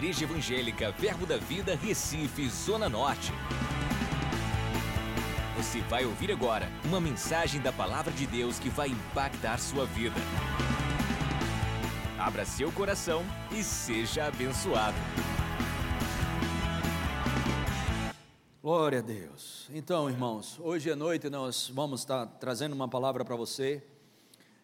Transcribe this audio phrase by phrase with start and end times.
[0.00, 3.30] Igreja Evangélica Verbo da Vida, Recife, Zona Norte.
[5.58, 10.16] Você vai ouvir agora uma mensagem da Palavra de Deus que vai impactar sua vida.
[12.18, 13.22] Abra seu coração
[13.52, 14.96] e seja abençoado.
[18.62, 19.68] Glória a Deus.
[19.70, 23.82] Então, irmãos, hoje à noite nós vamos estar trazendo uma palavra para você.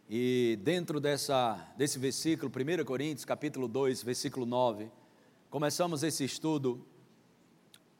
[0.08, 4.90] E dentro dessa, desse versículo, 1 Coríntios, capítulo 2, versículo 9,
[5.50, 6.84] começamos esse estudo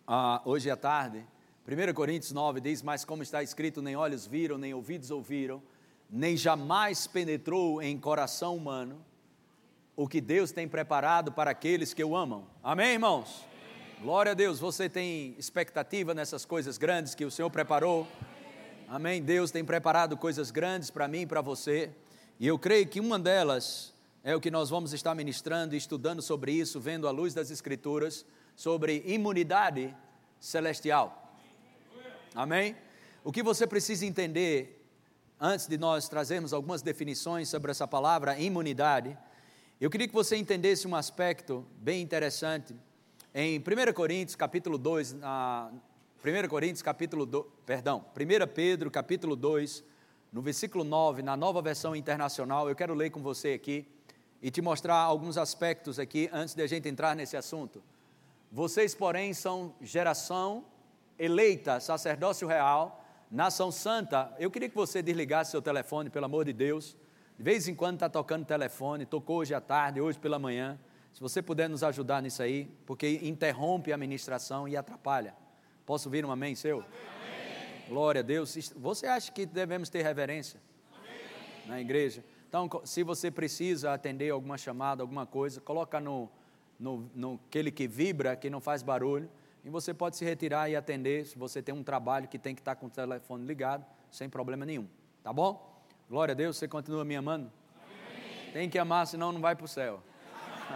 [0.07, 1.25] ah, hoje à tarde.
[1.67, 5.63] 1 Coríntios 9 diz: Mas como está escrito, nem olhos viram, nem ouvidos ouviram,
[6.11, 9.05] nem jamais penetrou em coração humano
[9.95, 12.47] o que Deus tem preparado para aqueles que o amam.
[12.63, 13.45] Amém, irmãos?
[13.45, 14.03] Amém.
[14.03, 14.61] Glória a Deus.
[14.61, 18.07] Você tem expectativa nessas coisas grandes que o Senhor preparou?
[18.89, 19.23] Amém.
[19.23, 21.91] Deus tem preparado coisas grandes para mim e para você.
[22.39, 23.96] E eu creio que uma delas
[24.27, 27.49] é o que nós vamos estar ministrando e estudando sobre isso, vendo à luz das
[27.49, 29.97] Escrituras, sobre imunidade
[30.41, 31.33] celestial.
[32.35, 32.75] Amém?
[33.23, 34.85] O que você precisa entender,
[35.41, 39.17] antes de nós trazermos algumas definições sobre essa palavra imunidade,
[39.81, 42.75] eu queria que você entendesse um aspecto bem interessante.
[43.33, 45.71] Em 1 Coríntios, capítulo 2, na,
[46.25, 49.85] 1 Coríntios capítulo 2, perdão, 1 Pedro capítulo 2,
[50.33, 53.87] no versículo 9, na nova versão internacional, eu quero ler com você aqui
[54.43, 57.83] e te mostrar alguns aspectos aqui antes de a gente entrar nesse assunto.
[58.51, 60.65] Vocês, porém, são geração
[61.19, 64.33] eleita, sacerdócio real, nação santa.
[64.39, 66.97] Eu queria que você desligasse seu telefone, pelo amor de Deus.
[67.37, 70.79] De vez em quando está tocando telefone, tocou hoje à tarde, hoje pela manhã.
[71.13, 75.35] Se você puder nos ajudar nisso aí, porque interrompe a ministração e atrapalha.
[75.85, 76.79] Posso ouvir um amém seu?
[76.79, 77.89] Amém.
[77.89, 78.73] Glória a Deus.
[78.77, 80.61] Você acha que devemos ter reverência
[80.93, 81.69] amém.
[81.69, 82.25] na igreja?
[82.49, 86.29] Então, se você precisa atender alguma chamada, alguma coisa, coloca no,
[86.79, 89.29] no, no aquele que vibra, que não faz barulho,
[89.65, 92.61] e você pode se retirar e atender se você tem um trabalho que tem que
[92.61, 94.87] estar com o telefone ligado, sem problema nenhum.
[95.23, 95.83] Tá bom?
[96.09, 97.51] Glória a Deus, você continua me amando?
[97.83, 98.53] Amém.
[98.53, 100.01] Tem que amar, senão não vai para o céu.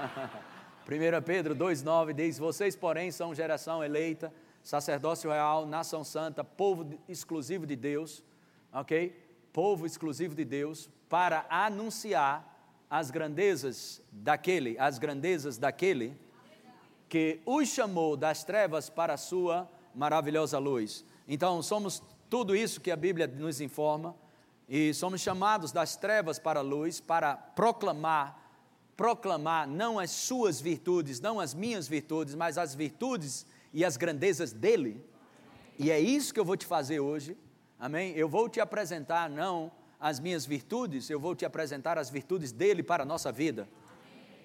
[0.91, 4.33] 1 Pedro 2,9 diz: Vocês, porém, são geração eleita
[4.63, 8.23] sacerdócio real, nação santa, povo exclusivo de Deus,
[8.73, 9.17] ok?
[9.53, 12.47] Povo exclusivo de Deus, para anunciar
[12.89, 16.17] as grandezas daquele, as grandezas daquele
[17.09, 21.05] que os chamou das trevas para a sua maravilhosa luz.
[21.27, 22.01] Então, somos
[22.31, 24.15] tudo isso que a Bíblia nos informa,
[24.69, 28.39] e somos chamados das trevas para a luz para proclamar
[28.97, 34.53] proclamar não as suas virtudes, não as minhas virtudes, mas as virtudes e as grandezas
[34.53, 35.03] dele.
[35.79, 37.35] E é isso que eu vou te fazer hoje.
[37.79, 38.13] Amém?
[38.15, 42.83] Eu vou te apresentar não as minhas virtudes, eu vou te apresentar as virtudes dele
[42.83, 43.69] para a nossa vida.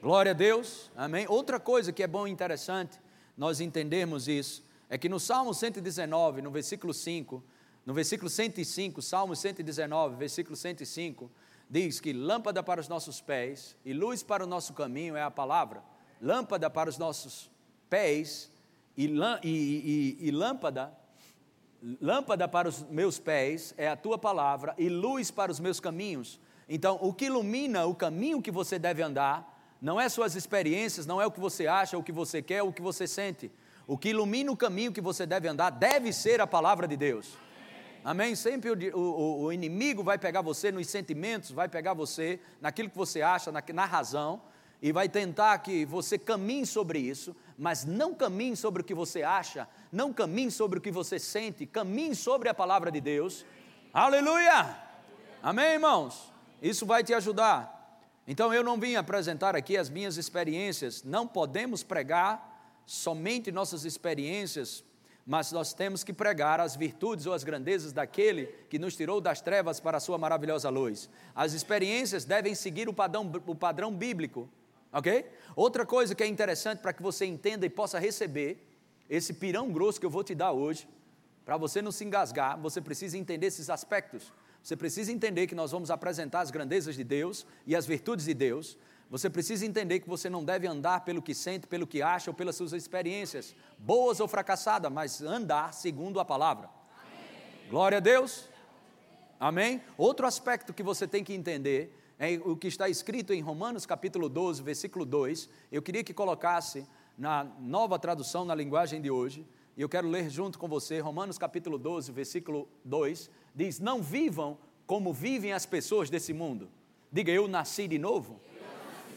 [0.02, 0.92] Glória a Deus.
[0.96, 1.26] Amém.
[1.30, 3.00] Outra coisa que é bom e interessante
[3.38, 7.44] nós entendermos isso é que no Salmo 119, no versículo 5,
[7.86, 11.32] no versículo 105, Salmo 119, versículo 105,
[11.70, 15.32] diz que lâmpada para os nossos pés e luz para o nosso caminho é a
[15.32, 15.82] palavra.
[16.22, 17.50] Lâmpada para os nossos
[17.90, 18.52] pés
[18.98, 20.96] e, e, e, e lâmpada,
[22.02, 26.40] lâmpada para os meus pés é a tua palavra e luz para os meus caminhos.
[26.68, 31.22] Então, o que ilumina o caminho que você deve andar não é suas experiências, não
[31.22, 33.52] é o que você acha, o que você quer, o que você sente.
[33.86, 37.38] O que ilumina o caminho que você deve andar deve ser a palavra de Deus.
[38.04, 38.36] Amém?
[38.36, 42.98] Sempre o, o, o inimigo vai pegar você nos sentimentos, vai pegar você naquilo que
[42.98, 44.42] você acha, na, na razão,
[44.86, 49.24] e vai tentar que você caminhe sobre isso, mas não caminhe sobre o que você
[49.24, 53.44] acha, não caminhe sobre o que você sente, caminhe sobre a palavra de Deus.
[53.92, 54.78] Aleluia!
[55.42, 56.32] Amém, irmãos?
[56.62, 58.00] Isso vai te ajudar.
[58.28, 64.84] Então eu não vim apresentar aqui as minhas experiências, não podemos pregar somente nossas experiências,
[65.26, 69.42] mas nós temos que pregar as virtudes ou as grandezas daquele que nos tirou das
[69.42, 71.10] trevas para a sua maravilhosa luz.
[71.34, 74.48] As experiências devem seguir o padrão, o padrão bíblico
[74.96, 75.30] ok?
[75.56, 78.66] Outra coisa que é interessante para que você entenda e possa receber
[79.10, 80.88] esse pirão grosso que eu vou te dar hoje,
[81.44, 84.32] para você não se engasgar, você precisa entender esses aspectos.
[84.64, 88.34] Você precisa entender que nós vamos apresentar as grandezas de Deus e as virtudes de
[88.34, 88.78] Deus.
[89.12, 92.34] Você precisa entender que você não deve andar pelo que sente, pelo que acha ou
[92.34, 96.70] pelas suas experiências, boas ou fracassadas, mas andar segundo a palavra.
[96.98, 97.70] Amém.
[97.70, 98.50] Glória a Deus.
[99.40, 99.84] Amém?
[99.98, 104.30] Outro aspecto que você tem que entender é o que está escrito em Romanos capítulo
[104.30, 105.50] 12, versículo 2.
[105.72, 109.46] Eu queria que colocasse na nova tradução na linguagem de hoje,
[109.76, 114.58] e eu quero ler junto com você, Romanos capítulo 12, versículo 2, diz: Não vivam
[114.88, 116.70] como vivem as pessoas desse mundo.
[117.12, 118.40] Diga, eu nasci de novo.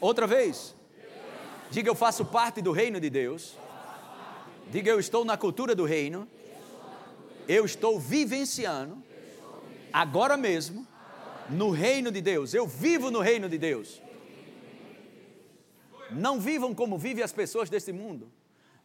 [0.01, 0.75] Outra vez.
[1.71, 3.55] Diga eu faço parte do reino de Deus.
[4.71, 6.27] Diga eu estou na cultura do reino.
[7.47, 9.01] Eu estou vivenciando
[9.91, 10.87] agora mesmo
[11.49, 12.53] no reino de Deus.
[12.53, 14.01] Eu vivo no reino de Deus.
[16.11, 18.31] Não vivam como vivem as pessoas desse mundo,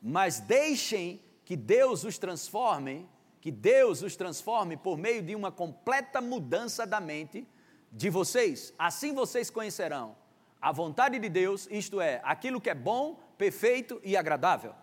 [0.02, 3.08] mas deixem que Deus os transforme,
[3.40, 7.46] que Deus os transforme por meio de uma completa mudança da mente
[7.90, 8.74] de vocês.
[8.78, 10.16] Assim vocês conhecerão
[10.60, 14.74] a vontade de Deus, isto é, aquilo que é bom, perfeito e agradável.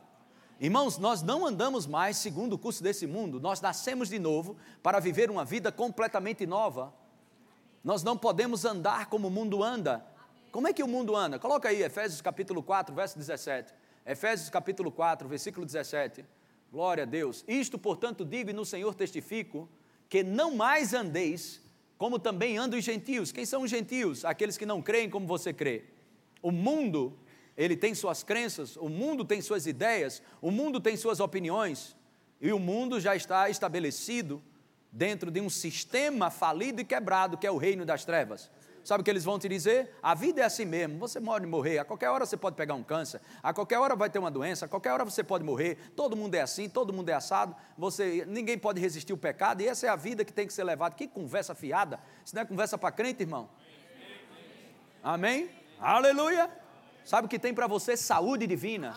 [0.60, 5.00] Irmãos, nós não andamos mais segundo o curso desse mundo, nós nascemos de novo para
[5.00, 6.94] viver uma vida completamente nova.
[7.83, 10.06] Nós não podemos andar como o mundo anda.
[10.51, 11.39] Como é que o mundo anda?
[11.39, 13.74] Coloca aí Efésios capítulo 4, verso 17.
[14.06, 16.24] Efésios capítulo 4, versículo 17.
[16.72, 17.44] Glória a Deus.
[17.48, 19.68] Isto, portanto, digo e no Senhor testifico,
[20.07, 21.62] que não mais andeis
[21.98, 23.31] como também andam os gentios.
[23.31, 24.25] Quem são os gentios?
[24.25, 25.86] Aqueles que não creem como você crê.
[26.42, 27.18] O mundo
[27.56, 31.95] ele tem suas crenças, o mundo tem suas ideias, o mundo tem suas opiniões,
[32.39, 34.42] e o mundo já está estabelecido
[34.92, 38.50] dentro de um sistema falido e quebrado que é o reino das trevas.
[38.84, 39.96] Sabe o que eles vão te dizer?
[40.02, 42.84] A vida é assim mesmo, você pode morrer, a qualquer hora você pode pegar um
[42.84, 46.16] câncer, a qualquer hora vai ter uma doença, a qualquer hora você pode morrer, todo
[46.16, 49.86] mundo é assim, todo mundo é assado, você, ninguém pode resistir o pecado, e essa
[49.86, 50.96] é a vida que tem que ser levada.
[50.96, 53.50] Que conversa fiada, isso não é conversa para crente, irmão?
[55.04, 55.50] Amém?
[55.80, 56.50] Aleluia!
[57.06, 57.96] Sabe o que tem para você?
[57.96, 58.96] Saúde divina.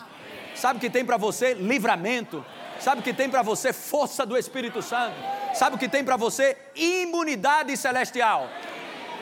[0.55, 1.53] Sabe o que tem para você?
[1.53, 2.45] Livramento.
[2.79, 3.73] Sabe o que tem para você?
[3.73, 5.15] Força do Espírito Santo.
[5.55, 6.57] Sabe o que tem para você?
[6.75, 8.49] Imunidade celestial.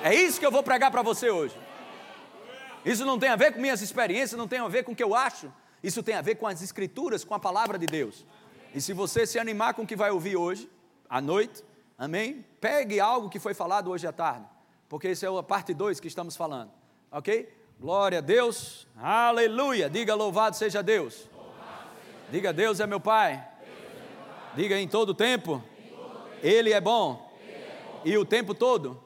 [0.04, 1.56] É isso que eu vou pregar para você hoje.
[2.84, 5.04] Isso não tem a ver com minhas experiências, não tem a ver com o que
[5.04, 5.52] eu acho.
[5.82, 8.26] Isso tem a ver com as Escrituras, com a palavra de Deus.
[8.74, 10.70] E se você se animar com o que vai ouvir hoje,
[11.08, 11.64] à noite,
[11.98, 12.44] amém?
[12.60, 14.46] Pegue algo que foi falado hoje à tarde,
[14.90, 16.72] porque essa é a parte 2 que estamos falando,
[17.12, 17.48] ok?
[17.80, 18.88] Glória a Deus.
[18.98, 19.90] Aleluia.
[19.90, 21.30] Diga louvado seja Deus.
[22.32, 23.46] Diga Deus é meu Pai.
[24.56, 25.64] Diga em todo tempo.
[26.44, 27.32] Ele é bom.
[28.04, 29.02] E o tempo todo.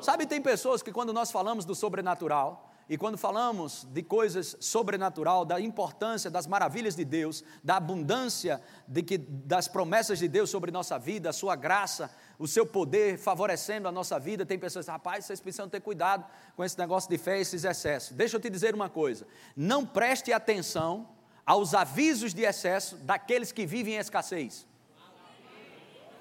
[0.00, 5.44] Sabe, tem pessoas que quando nós falamos do sobrenatural, e quando falamos de coisas sobrenatural,
[5.44, 10.70] da importância das maravilhas de Deus, da abundância de que, das promessas de Deus sobre
[10.70, 14.92] nossa vida, a sua graça, o seu poder favorecendo a nossa vida, tem pessoas que
[14.92, 18.14] rapaz, vocês precisam ter cuidado com esse negócio de fé, esses excessos.
[18.14, 19.26] Deixa eu te dizer uma coisa:
[19.56, 21.08] não preste atenção
[21.46, 24.66] aos avisos de excesso daqueles que vivem em escassez.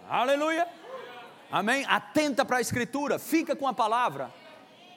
[0.09, 0.67] Aleluia!
[1.51, 1.85] Amém?
[1.87, 4.31] Atenta para a Escritura, fica com a palavra.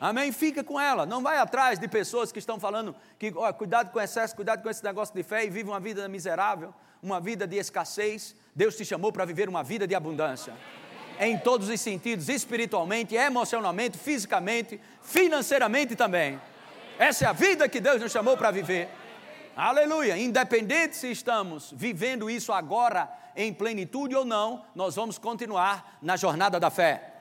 [0.01, 0.31] Amém?
[0.33, 1.07] Fica com ela.
[1.07, 4.63] Não vai atrás de pessoas que estão falando que, ó, cuidado com o excesso, cuidado
[4.63, 8.35] com esse negócio de fé e vive uma vida miserável, uma vida de escassez.
[8.55, 10.53] Deus te chamou para viver uma vida de abundância.
[11.19, 16.39] Em todos os sentidos, espiritualmente, emocionalmente, fisicamente, financeiramente também.
[16.99, 18.89] Essa é a vida que Deus nos chamou para viver.
[19.57, 20.19] Aleluia!
[20.19, 26.59] Independente se estamos vivendo isso agora em plenitude ou não, nós vamos continuar na jornada
[26.59, 27.13] da fé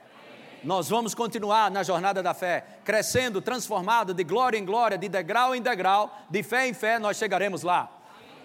[0.66, 5.54] nós vamos continuar na jornada da fé, crescendo, transformado de glória em glória, de degrau
[5.54, 7.88] em degrau, de fé em fé, nós chegaremos lá.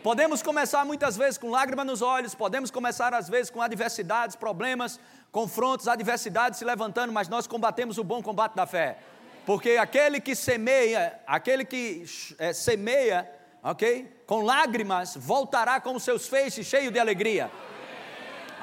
[0.03, 4.99] Podemos começar muitas vezes com lágrimas nos olhos, podemos começar às vezes com adversidades, problemas,
[5.31, 8.97] confrontos, adversidades se levantando, mas nós combatemos o bom combate da fé.
[9.43, 12.05] Porque aquele que semeia, aquele que
[12.37, 13.29] é, semeia,
[13.63, 14.21] ok?
[14.27, 17.49] Com lágrimas, voltará com seus feixes cheio de alegria.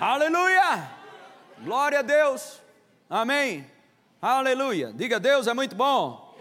[0.01, 0.89] Aleluia!
[1.65, 2.63] Glória a Deus.
[3.11, 3.67] Amém?
[4.23, 4.93] Aleluia.
[4.95, 6.39] Diga, Deus é muito bom.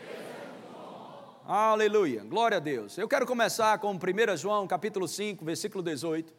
[1.43, 2.23] Aleluia.
[2.23, 2.99] Glória a Deus.
[2.99, 6.31] Eu quero começar com 1 João, capítulo 5, versículo 18.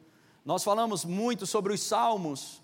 [0.44, 2.62] Nós falamos muito sobre os salmos.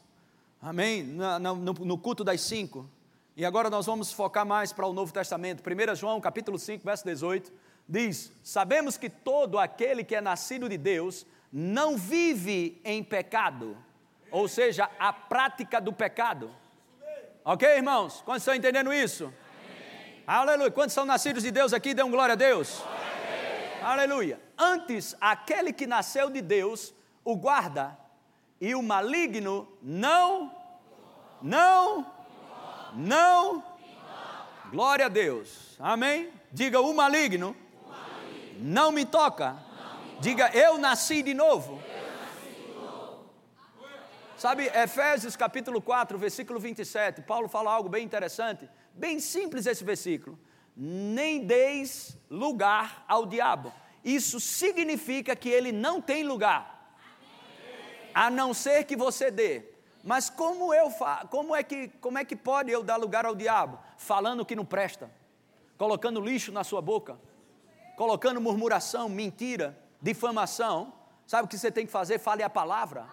[0.63, 1.03] Amém?
[1.03, 2.89] No, no, no culto das cinco.
[3.37, 5.65] E agora nós vamos focar mais para o Novo Testamento.
[5.69, 7.53] 1 João, capítulo 5, verso 18,
[7.89, 13.77] diz: Sabemos que todo aquele que é nascido de Deus não vive em pecado,
[14.35, 16.51] ou seja, a prática do pecado.
[17.45, 18.21] Ok, irmãos?
[18.25, 19.27] Quantos estão entendendo isso?
[19.27, 20.25] Amém.
[20.27, 20.71] Aleluia.
[20.73, 21.95] Quantos são nascidos de Deus aqui?
[21.95, 22.83] Dêem glória a Deus.
[23.81, 24.41] Aleluia.
[24.59, 26.93] Antes, aquele que nasceu de Deus
[27.25, 27.97] o guarda,
[28.61, 30.51] e o maligno não,
[31.41, 32.05] não,
[32.93, 33.63] não.
[34.73, 35.77] Glória a Deus.
[35.79, 36.33] Amém?
[36.51, 37.55] Diga o maligno,
[38.59, 39.57] não me toca.
[40.19, 41.81] Diga eu nasci de novo.
[44.37, 50.39] Sabe, Efésios capítulo 4, versículo 27, Paulo fala algo bem interessante, bem simples esse versículo.
[50.77, 53.73] Nem deis lugar ao diabo.
[54.05, 56.97] Isso significa que ele não tem lugar,
[58.13, 59.63] a não ser que você dê.
[60.03, 63.35] Mas como eu fa como é que como é que pode eu dar lugar ao
[63.35, 63.79] diabo?
[63.97, 65.11] Falando que não presta,
[65.79, 67.19] colocando lixo na sua boca.
[67.97, 70.93] colocando murmuração, mentira, difamação,
[71.27, 72.19] sabe o que você tem que fazer?
[72.19, 73.07] Fale a palavra.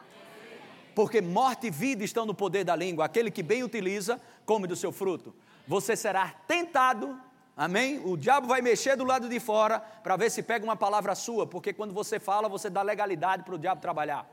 [0.96, 3.06] Porque morte e vida estão no poder da língua.
[3.06, 5.34] Aquele que bem utiliza, come do seu fruto.
[5.68, 7.20] Você será tentado,
[7.56, 8.02] amém?
[8.04, 11.48] O diabo vai mexer do lado de fora para ver se pega uma palavra sua,
[11.48, 14.30] porque quando você fala, você dá legalidade para o diabo trabalhar.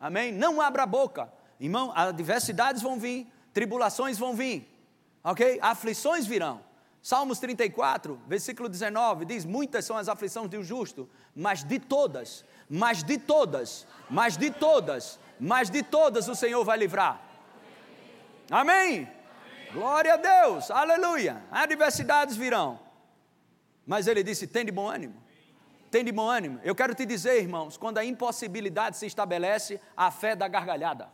[0.00, 0.32] Amém?
[0.32, 1.32] Não abra a boca.
[1.60, 4.68] Irmão, adversidades vão vir, tribulações vão vir,
[5.22, 5.58] ok?
[5.62, 6.60] Aflições virão.
[7.00, 13.02] Salmos 34, versículo 19, diz: Muitas são as aflições do justo, mas de todas, mas
[13.02, 17.20] de todas, mas de todas, mas de todas o Senhor vai livrar.
[18.50, 19.06] Amém?
[19.72, 21.42] Glória a Deus, aleluia.
[21.50, 22.80] Adversidades virão,
[23.86, 25.22] mas ele disse: tem de bom ânimo.
[25.90, 26.60] Tem de bom ânimo.
[26.64, 31.08] Eu quero te dizer, irmãos, quando a impossibilidade se estabelece, a fé dá gargalhada.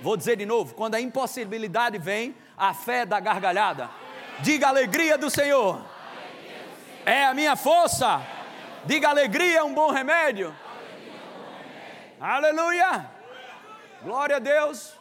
[0.00, 3.90] Vou dizer de novo: quando a impossibilidade vem, a fé dá gargalhada.
[4.40, 5.84] Diga alegria do Senhor.
[7.04, 8.20] É a minha força.
[8.84, 10.54] Diga alegria é um bom remédio.
[12.18, 13.15] Aleluia.
[14.02, 14.94] Glória a Deus.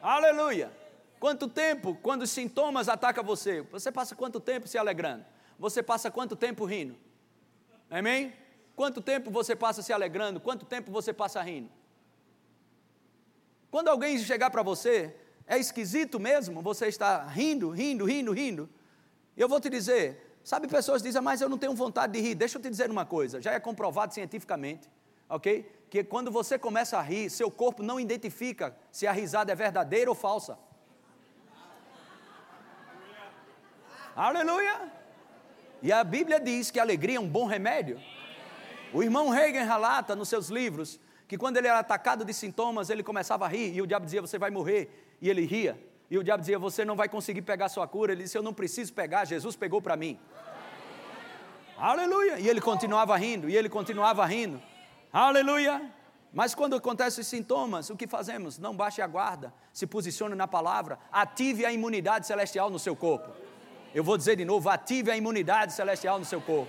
[0.00, 0.70] Aleluia.
[1.18, 5.24] Quanto tempo, quando os sintomas atacam você, você passa quanto tempo se alegrando?
[5.58, 6.96] Você passa quanto tempo rindo?
[7.90, 8.32] Amém?
[8.76, 10.40] Quanto tempo você passa se alegrando?
[10.40, 11.70] Quanto tempo você passa rindo?
[13.70, 15.14] Quando alguém chegar para você,
[15.46, 18.68] é esquisito mesmo você estar rindo, rindo, rindo, rindo.
[19.36, 22.34] Eu vou te dizer, sabe, pessoas dizem, mas eu não tenho vontade de rir.
[22.34, 24.88] Deixa eu te dizer uma coisa, já é comprovado cientificamente,
[25.28, 25.68] ok?
[25.94, 30.10] Que quando você começa a rir, seu corpo não identifica se a risada é verdadeira
[30.10, 30.58] ou falsa.
[34.16, 34.90] Aleluia!
[35.80, 38.00] E a Bíblia diz que a alegria é um bom remédio.
[38.92, 40.98] O irmão Reagan relata nos seus livros
[41.28, 44.20] que quando ele era atacado de sintomas, ele começava a rir e o diabo dizia:
[44.20, 45.16] Você vai morrer.
[45.22, 45.80] E ele ria.
[46.10, 48.10] E o diabo dizia: Você não vai conseguir pegar sua cura.
[48.10, 50.18] Ele disse: Eu não preciso pegar, Jesus pegou para mim.
[51.78, 52.40] Aleluia!
[52.40, 54.60] E ele continuava rindo, e ele continuava rindo.
[55.16, 55.80] Aleluia!
[56.32, 58.58] Mas quando acontecem os sintomas, o que fazemos?
[58.58, 63.30] Não baixe a guarda, se posicione na palavra, ative a imunidade celestial no seu corpo.
[63.94, 66.68] Eu vou dizer de novo: ative a imunidade celestial no seu corpo.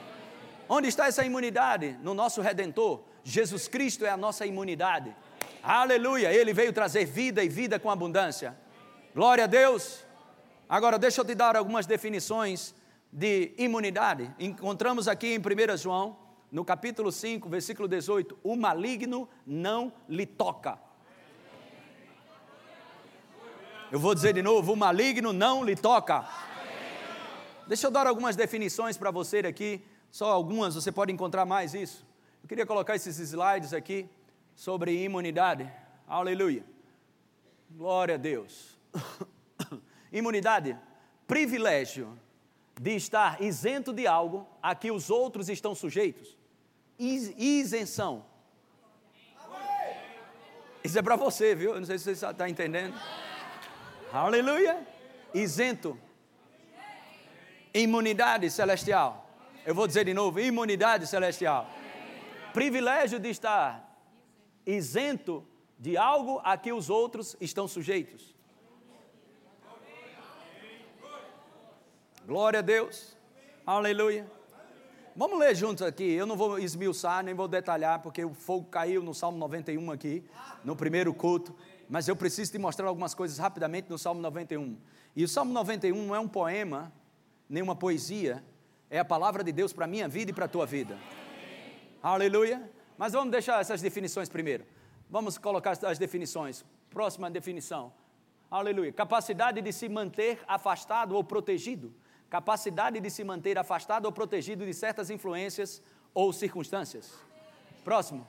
[0.70, 1.98] Onde está essa imunidade?
[2.04, 3.02] No nosso redentor.
[3.24, 5.16] Jesus Cristo é a nossa imunidade.
[5.64, 6.32] Aleluia!
[6.32, 8.56] Ele veio trazer vida e vida com abundância.
[9.16, 10.06] Glória a Deus.
[10.70, 12.75] Agora, deixa eu te dar algumas definições
[13.12, 14.32] de imunidade.
[14.38, 16.16] Encontramos aqui em 1 João,
[16.52, 20.80] no capítulo 5, versículo 18: O maligno não lhe toca.
[23.92, 26.28] Eu vou dizer de novo: o maligno não lhe toca.
[27.68, 32.06] Deixa eu dar algumas definições para você aqui, só algumas, você pode encontrar mais isso.
[32.44, 34.08] Eu queria colocar esses slides aqui
[34.56, 35.72] sobre imunidade.
[36.08, 36.64] Aleluia.
[37.72, 38.78] Glória a Deus.
[40.14, 40.78] Imunidade,
[41.28, 42.18] privilégio
[42.79, 46.38] de estar isento de algo a que os outros estão sujeitos.
[47.00, 48.25] Isenção.
[50.84, 51.74] Isso é para você, viu?
[51.74, 52.96] Eu não sei se você está entendendo.
[54.13, 54.86] Aleluia.
[55.34, 55.98] Isento.
[57.74, 59.27] Imunidade celestial.
[59.65, 61.67] Eu vou dizer de novo: imunidade celestial.
[62.53, 63.84] Privilégio de estar
[64.65, 65.46] isento
[65.77, 68.35] de algo a que os outros estão sujeitos.
[72.27, 73.15] Glória a Deus.
[73.67, 74.25] Aleluia.
[75.15, 76.12] Vamos ler juntos aqui.
[76.12, 80.24] Eu não vou esmiuçar, nem vou detalhar, porque o fogo caiu no Salmo 91 aqui,
[80.63, 81.55] no primeiro culto.
[81.88, 84.75] Mas eu preciso te mostrar algumas coisas rapidamente no Salmo 91.
[85.15, 86.91] E o Salmo 91 não é um poema,
[87.48, 88.44] nem uma poesia,
[88.89, 90.98] é a palavra de Deus para a minha vida e para a tua vida.
[92.01, 92.72] Aleluia.
[92.98, 94.65] Mas vamos deixar essas definições primeiro.
[95.12, 96.65] Vamos colocar as definições.
[96.89, 97.94] Próxima definição.
[98.50, 98.91] Aleluia.
[98.91, 101.94] Capacidade de se manter afastado ou protegido
[102.29, 105.82] capacidade de se manter afastado ou protegido de certas influências
[106.13, 107.13] ou circunstâncias.
[107.84, 108.25] Próximo.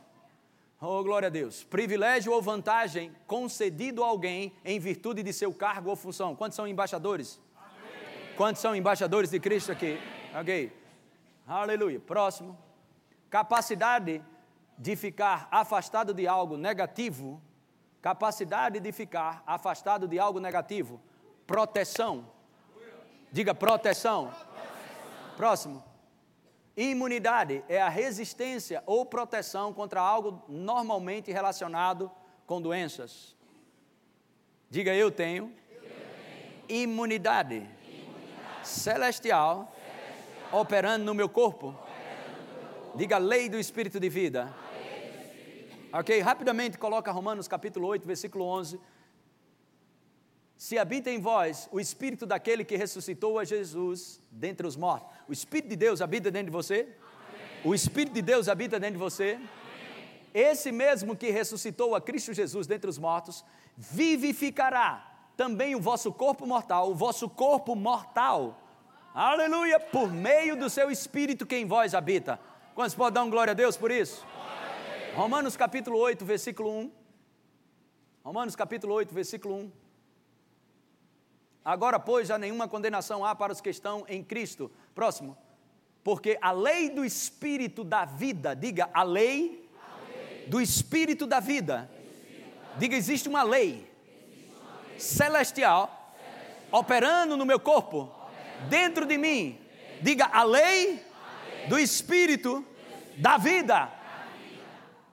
[0.81, 1.65] Oh, glória a Deus.
[1.65, 6.37] Privilégio ou vantagem concedido a alguém em virtude de seu cargo ou função.
[6.37, 7.41] Quantos são embaixadores?
[7.57, 8.35] Amém.
[8.37, 9.99] Quantos são embaixadores de Cristo aqui?
[10.39, 10.71] Ok.
[11.47, 11.99] Aleluia.
[11.99, 12.59] Próximo.
[13.31, 14.23] Capacidade
[14.77, 17.41] de ficar afastado de algo negativo.
[18.03, 21.01] Capacidade de ficar afastado de algo negativo.
[21.47, 22.27] Proteção
[23.33, 24.27] Diga proteção.
[24.27, 25.37] proteção.
[25.37, 25.85] Próximo.
[26.77, 32.11] Imunidade é a resistência ou proteção contra algo normalmente relacionado
[32.47, 33.35] com doenças.
[34.69, 35.81] Diga eu tenho, eu
[36.69, 36.83] tenho.
[36.83, 37.71] Imunidade, imunidade.
[38.63, 41.75] Celestial, celestial, operando no meu corpo.
[42.95, 44.55] Diga lei do espírito de vida.
[45.93, 48.79] Ok, rapidamente coloca Romanos capítulo 8, versículo 11
[50.57, 55.15] se habita em vós o Espírito daquele que ressuscitou a Jesus dentre os mortos.
[55.29, 56.89] O Espírito de Deus habita dentro de você?
[57.63, 59.39] O Espírito de Deus habita dentro de você.
[60.33, 63.45] Esse mesmo que ressuscitou a Cristo Jesus dentre os mortos,
[63.77, 68.59] vivificará também o vosso corpo mortal, o vosso corpo mortal,
[69.15, 72.41] aleluia, por meio do seu Espírito que em vós habita.
[72.75, 74.27] Quantos podem dar um glória a Deus por isso?
[75.15, 76.93] Romanos capítulo 8, versículo 1.
[78.25, 79.86] Romanos capítulo 8, versículo 1.
[81.67, 84.71] Agora, pois, já nenhuma condenação há para os que estão em Cristo.
[84.95, 85.37] Próximo.
[86.05, 90.47] Porque a lei do Espírito da vida, diga, a lei, a lei.
[90.47, 91.91] do Espírito da vida.
[92.79, 93.85] Diga, existe uma lei,
[94.31, 95.01] existe uma lei.
[95.01, 98.69] Celestial, celestial, operando no meu corpo, operando.
[98.71, 99.59] dentro de mim.
[100.01, 101.67] Diga, a lei, a lei.
[101.67, 103.21] do Espírito, do Espírito.
[103.21, 103.93] da vida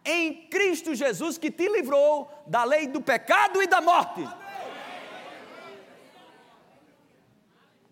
[0.05, 4.21] em Cristo Jesus que te livrou da lei do pecado e da morte.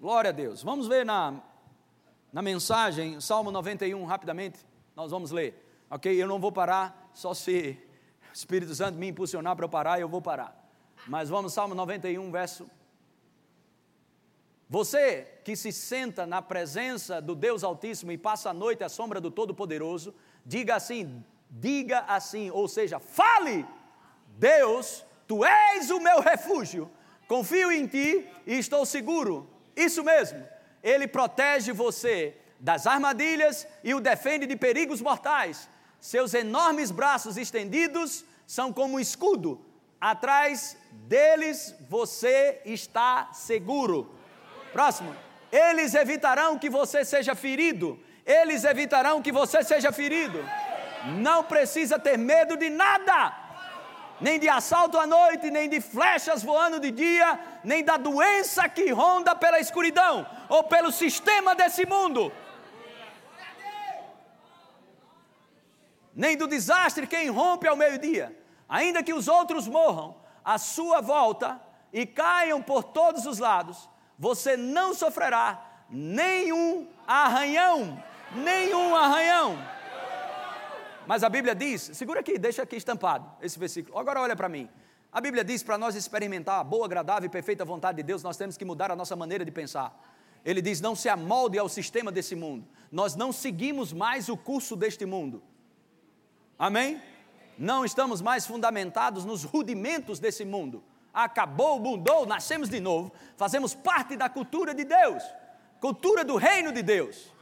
[0.01, 0.63] Glória a Deus.
[0.63, 1.39] Vamos ver na,
[2.33, 4.57] na mensagem, Salmo 91, rapidamente.
[4.95, 6.11] Nós vamos ler, ok?
[6.19, 7.77] Eu não vou parar, só se
[8.27, 10.59] o Espírito Santo me impulsionar para eu parar, eu vou parar.
[11.05, 12.67] Mas vamos, Salmo 91, verso.
[14.67, 19.21] Você que se senta na presença do Deus Altíssimo e passa a noite à sombra
[19.21, 23.67] do Todo-Poderoso, diga assim: diga assim, ou seja, fale,
[24.39, 26.89] Deus, tu és o meu refúgio,
[27.27, 29.50] confio em ti e estou seguro.
[29.75, 30.45] Isso mesmo,
[30.83, 35.69] ele protege você das armadilhas e o defende de perigos mortais.
[35.99, 39.63] Seus enormes braços estendidos são como um escudo.
[39.99, 44.13] Atrás deles você está seguro.
[44.73, 45.15] Próximo.
[45.51, 47.99] Eles evitarão que você seja ferido.
[48.25, 50.43] Eles evitarão que você seja ferido
[51.05, 53.33] não precisa ter medo de nada,
[54.21, 58.91] nem de assalto à noite, nem de flechas voando de dia, nem da doença que
[58.91, 62.31] ronda pela escuridão ou pelo sistema desse mundo,
[66.13, 68.37] nem do desastre que irrompe ao meio-dia,
[68.69, 71.59] ainda que os outros morram à sua volta
[71.91, 78.01] e caiam por todos os lados, você não sofrerá nenhum arranhão,
[78.35, 79.80] nenhum arranhão.
[81.07, 83.97] Mas a Bíblia diz, segura aqui, deixa aqui estampado esse versículo.
[83.97, 84.69] Agora olha para mim.
[85.11, 88.37] A Bíblia diz para nós experimentar a boa, agradável e perfeita vontade de Deus, nós
[88.37, 89.93] temos que mudar a nossa maneira de pensar.
[90.45, 92.65] Ele diz: não se amolde ao sistema desse mundo.
[92.91, 95.43] Nós não seguimos mais o curso deste mundo.
[96.57, 97.01] Amém?
[97.57, 100.83] Não estamos mais fundamentados nos rudimentos desse mundo.
[101.13, 105.21] Acabou, mudou, nascemos de novo, fazemos parte da cultura de Deus,
[105.81, 107.33] cultura do reino de Deus.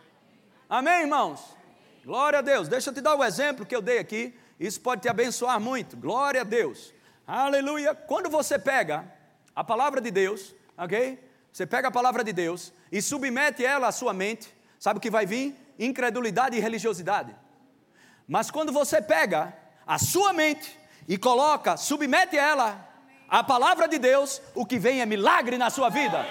[0.68, 1.56] Amém, irmãos?
[2.04, 2.68] Glória a Deus.
[2.68, 4.34] Deixa eu te dar o exemplo que eu dei aqui.
[4.60, 5.98] Isso pode te abençoar muito.
[5.98, 6.94] Glória a Deus.
[7.28, 7.94] Aleluia.
[7.94, 9.06] Quando você pega
[9.56, 11.20] a palavra de Deus, ok?
[11.52, 15.10] Você pega a palavra de Deus e submete ela à sua mente, sabe o que
[15.10, 15.56] vai vir?
[15.78, 17.36] Incredulidade e religiosidade.
[18.28, 19.54] Mas quando você pega
[19.86, 22.88] a sua mente e coloca, submete ela
[23.28, 26.26] à palavra de Deus, o que vem é milagre na sua vida.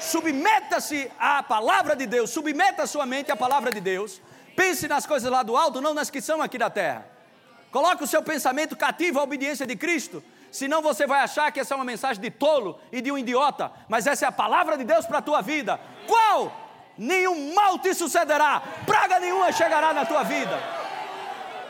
[0.00, 4.20] Submeta-se à palavra de Deus, submeta a sua mente à palavra de Deus,
[4.60, 7.06] Pense nas coisas lá do alto, não nas que são aqui da terra.
[7.70, 10.22] Coloque o seu pensamento cativo à obediência de Cristo.
[10.52, 13.72] Senão você vai achar que essa é uma mensagem de tolo e de um idiota.
[13.88, 15.80] Mas essa é a palavra de Deus para a tua vida.
[16.06, 16.52] Qual?
[16.98, 20.58] Nenhum mal te sucederá, praga nenhuma chegará na tua vida.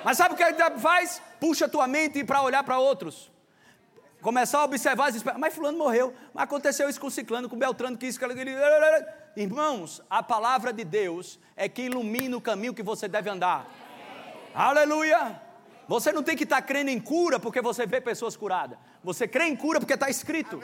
[0.04, 1.22] Mas sabe o que ele faz?
[1.38, 3.30] Puxa a tua mente para olhar para outros.
[4.20, 6.12] Começar a observar as Mas fulano morreu.
[6.34, 8.56] Mas aconteceu isso com o ciclano, com Beltrano, que isso, que ele...
[9.36, 13.66] Irmãos, a palavra de Deus é que ilumina o caminho que você deve andar.
[14.52, 15.40] Aleluia!
[15.86, 18.78] Você não tem que estar crendo em cura porque você vê pessoas curadas.
[19.02, 20.62] Você crê em cura porque está escrito.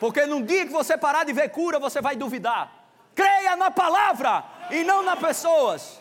[0.00, 2.72] Porque num dia que você parar de ver cura, você vai duvidar.
[3.14, 6.00] Creia na palavra e não nas pessoas.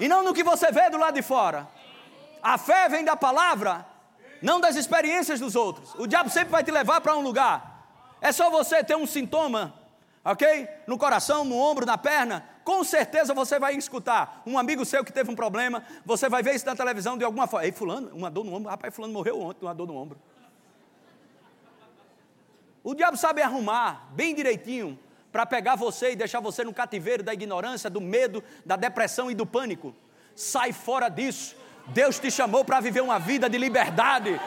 [0.00, 1.68] E não no que você vê do lado de fora.
[2.42, 3.86] A fé vem da palavra,
[4.40, 5.94] não das experiências dos outros.
[5.94, 7.86] O diabo sempre vai te levar para um lugar.
[8.20, 9.81] É só você ter um sintoma
[10.24, 10.68] ok?
[10.86, 15.12] No coração, no ombro, na perna, com certeza você vai escutar um amigo seu que
[15.12, 17.66] teve um problema, você vai ver isso na televisão de alguma forma.
[17.66, 20.18] Ei, fulano, uma dor no ombro, rapaz, fulano morreu ontem, uma dor no ombro.
[22.84, 24.98] O diabo sabe arrumar bem direitinho
[25.30, 29.34] para pegar você e deixar você no cativeiro da ignorância, do medo, da depressão e
[29.34, 29.94] do pânico.
[30.34, 31.56] Sai fora disso.
[31.88, 34.40] Deus te chamou para viver uma vida de liberdade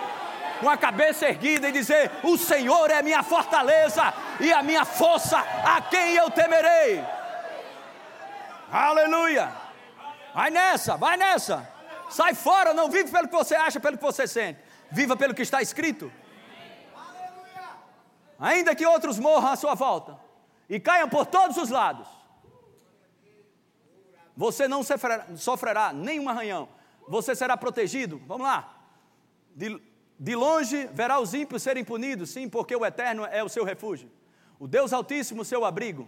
[0.59, 5.39] com a cabeça erguida e dizer: O Senhor é minha fortaleza e a minha força,
[5.39, 7.03] a quem eu temerei.
[8.71, 9.51] Aleluia!
[10.33, 11.67] Vai nessa, vai nessa.
[12.09, 14.59] Sai fora, não vive pelo que você acha, pelo que você sente.
[14.91, 16.11] Viva pelo que está escrito.
[18.39, 20.19] Ainda que outros morram à sua volta
[20.69, 22.07] e caiam por todos os lados.
[24.35, 26.67] Você não sofrerá, sofrerá nenhum arranhão.
[27.07, 28.21] Você será protegido.
[28.27, 28.73] Vamos lá.
[29.55, 29.81] De,
[30.17, 34.09] de longe verá os ímpios serem punidos, sim, porque o Eterno é o seu refúgio.
[34.57, 36.07] O Deus Altíssimo, seu abrigo.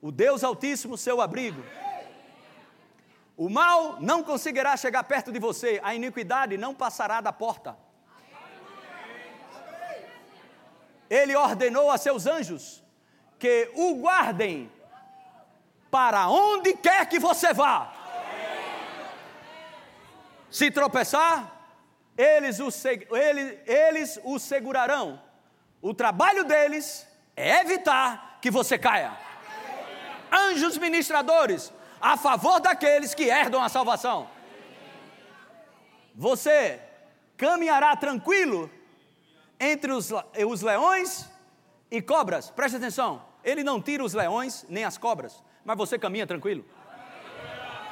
[0.00, 1.62] O Deus Altíssimo, seu abrigo.
[3.36, 7.76] O mal não conseguirá chegar perto de você, a iniquidade não passará da porta.
[11.08, 12.82] Ele ordenou a seus anjos
[13.38, 14.70] que o guardem
[15.90, 17.94] para onde quer que você vá.
[20.50, 21.57] Se tropeçar,
[22.18, 22.68] eles o,
[23.16, 25.22] eles, eles o segurarão.
[25.80, 29.16] O trabalho deles é evitar que você caia.
[30.30, 34.28] Anjos ministradores a favor daqueles que herdam a salvação.
[36.14, 36.80] Você
[37.36, 38.68] caminhará tranquilo
[39.60, 40.10] entre os,
[40.46, 41.30] os leões
[41.88, 42.50] e cobras.
[42.50, 46.64] Preste atenção, ele não tira os leões nem as cobras, mas você caminha tranquilo.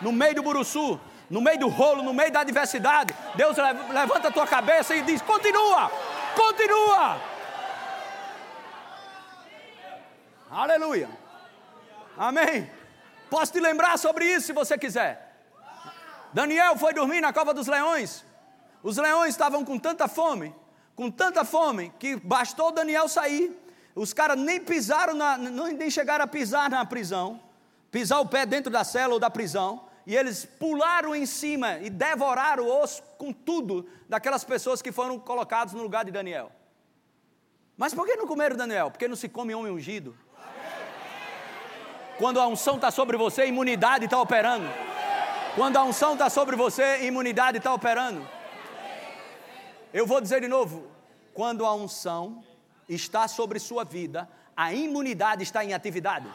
[0.03, 4.33] No meio do buruçu, no meio do rolo, no meio da adversidade, Deus levanta a
[4.33, 5.91] tua cabeça e diz: continua,
[6.35, 7.21] continua.
[10.51, 11.09] Aleluia.
[12.17, 12.71] Amém.
[13.29, 15.27] Posso te lembrar sobre isso se você quiser.
[16.33, 18.25] Daniel foi dormir na cova dos leões.
[18.83, 20.55] Os leões estavam com tanta fome,
[20.95, 23.53] com tanta fome, que bastou Daniel sair.
[23.95, 27.41] Os caras nem pisaram, na, nem chegaram a pisar na prisão,
[27.91, 31.91] pisar o pé dentro da cela ou da prisão, e eles pularam em cima e
[31.91, 36.53] devoraram o osso com tudo daquelas pessoas que foram colocadas no lugar de Daniel.
[37.77, 38.91] Mas por que não comeram Daniel?
[38.91, 40.17] Porque não se come homem ungido.
[42.19, 44.67] Quando a unção está sobre você, a imunidade está operando.
[45.57, 48.27] Quando a unção está sobre você, a imunidade está operando.
[49.93, 50.87] Eu vou dizer de novo:
[51.35, 52.45] quando a unção
[52.89, 56.29] está sobre sua vida, a imunidade está em atividade.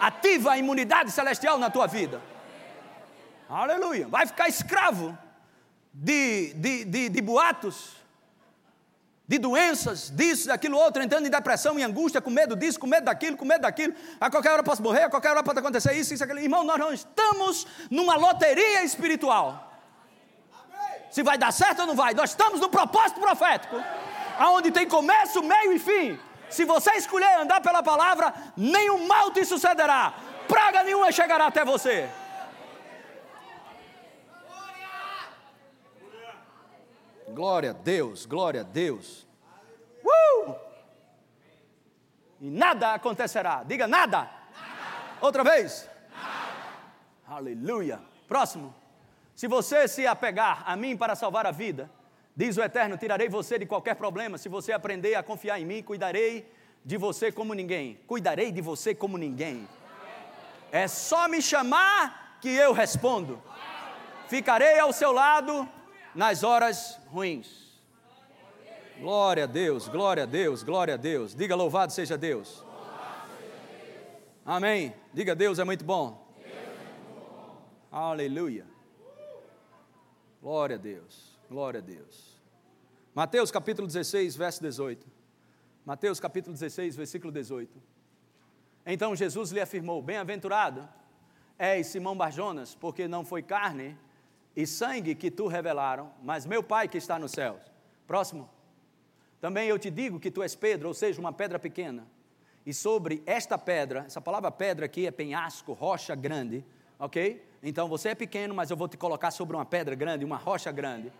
[0.00, 2.20] Ativa a imunidade celestial na tua vida.
[3.48, 4.08] Aleluia.
[4.08, 5.16] Vai ficar escravo
[5.92, 7.96] de, de, de, de boatos,
[9.26, 13.04] de doenças, disso, daquilo outro, entrando em depressão, em angústia, com medo disso, com medo
[13.04, 13.94] daquilo, com medo daquilo.
[14.20, 16.40] A qualquer hora posso morrer, a qualquer hora pode acontecer isso, isso, aquilo.
[16.40, 19.72] Irmão, nós não estamos numa loteria espiritual.
[21.10, 23.76] Se vai dar certo ou não vai, nós estamos no propósito profético,
[24.38, 26.18] aonde tem começo, meio e fim.
[26.50, 30.14] Se você escolher andar pela palavra, nenhum mal te sucederá,
[30.46, 32.08] praga nenhuma chegará até você.
[37.28, 39.26] Glória a Deus, glória a Deus.
[40.04, 40.54] Uh!
[42.40, 43.64] E nada acontecerá.
[43.64, 44.18] Diga nada.
[44.18, 44.30] nada.
[45.20, 45.88] Outra vez.
[46.10, 47.36] Nada.
[47.36, 48.00] Aleluia.
[48.28, 48.74] Próximo.
[49.34, 51.90] Se você se apegar a mim para salvar a vida,
[52.34, 54.38] diz o Eterno, tirarei você de qualquer problema.
[54.38, 56.50] Se você aprender a confiar em mim, cuidarei
[56.84, 58.00] de você como ninguém.
[58.06, 59.68] Cuidarei de você como ninguém.
[60.70, 63.42] É só me chamar que eu respondo.
[64.28, 65.68] Ficarei ao seu lado
[66.16, 67.66] nas horas ruins.
[68.98, 71.34] Glória a Deus, glória a Deus, glória a Deus.
[71.34, 72.64] Diga louvado seja Deus.
[74.44, 74.94] Amém.
[75.12, 76.26] Diga Deus é muito bom.
[77.92, 78.66] Aleluia.
[80.40, 82.40] Glória a Deus, glória a Deus.
[83.14, 85.06] Mateus capítulo 16, verso 18.
[85.84, 87.82] Mateus capítulo 16, versículo 18.
[88.86, 90.88] Então Jesus lhe afirmou: Bem-aventurado
[91.58, 93.98] és Simão Barjonas, porque não foi carne
[94.56, 97.60] e sangue que tu revelaram, mas meu Pai que está nos céus.
[98.06, 98.48] Próximo.
[99.38, 102.08] Também eu te digo que tu és Pedro, ou seja, uma pedra pequena.
[102.64, 106.64] E sobre esta pedra, essa palavra pedra aqui é penhasco, rocha grande,
[106.98, 107.46] ok?
[107.62, 110.72] Então você é pequeno, mas eu vou te colocar sobre uma pedra grande, uma rocha
[110.72, 111.12] grande.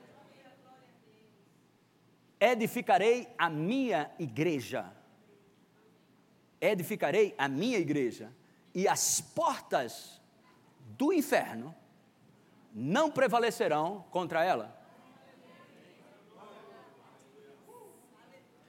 [2.40, 4.90] Edificarei a minha igreja.
[6.60, 8.32] Edificarei a minha igreja.
[8.74, 10.20] E as portas
[10.96, 11.74] do inferno
[12.78, 14.78] não prevalecerão contra ela.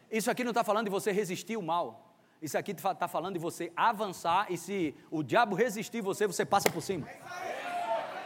[0.09, 2.15] Isso aqui não está falando de você resistir o mal.
[2.41, 6.69] Isso aqui está falando de você avançar e se o diabo resistir você, você passa
[6.69, 7.05] por cima.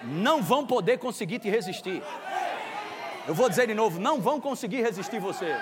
[0.03, 2.03] Não vão poder conseguir te resistir.
[3.27, 5.57] Eu vou dizer de novo, não vão conseguir resistir você.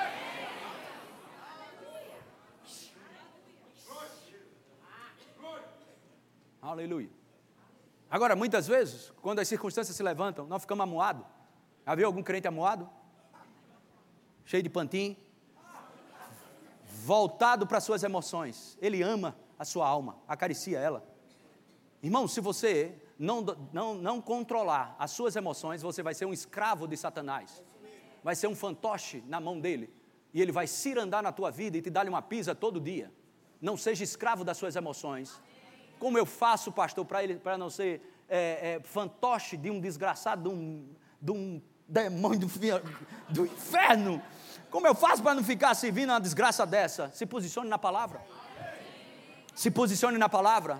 [6.61, 7.18] Aleluia.
[8.11, 11.25] Agora, muitas vezes, quando as circunstâncias se levantam, nós ficamos amuados.
[11.85, 12.89] Já viu algum crente amuado?
[14.43, 15.15] Cheio de pantim?
[17.03, 18.77] Voltado para suas emoções.
[18.81, 21.03] Ele ama a sua alma, acaricia ela.
[22.01, 23.41] Irmão, se você não,
[23.71, 27.63] não, não controlar as suas emoções, você vai ser um escravo de Satanás.
[28.23, 29.93] Vai ser um fantoche na mão dele.
[30.33, 33.11] E ele vai cirandar na tua vida e te dar uma pisa todo dia.
[33.61, 35.39] Não seja escravo das suas emoções
[35.99, 40.87] como eu faço, pastor, para não ser é, é, fantoche de um desgraçado, de um,
[41.21, 42.47] de um demônio do,
[43.29, 44.21] do inferno.
[44.71, 47.11] Como eu faço para não ficar servindo uma desgraça dessa?
[47.11, 48.21] Se posicione na palavra.
[49.55, 50.79] Se posicione na palavra.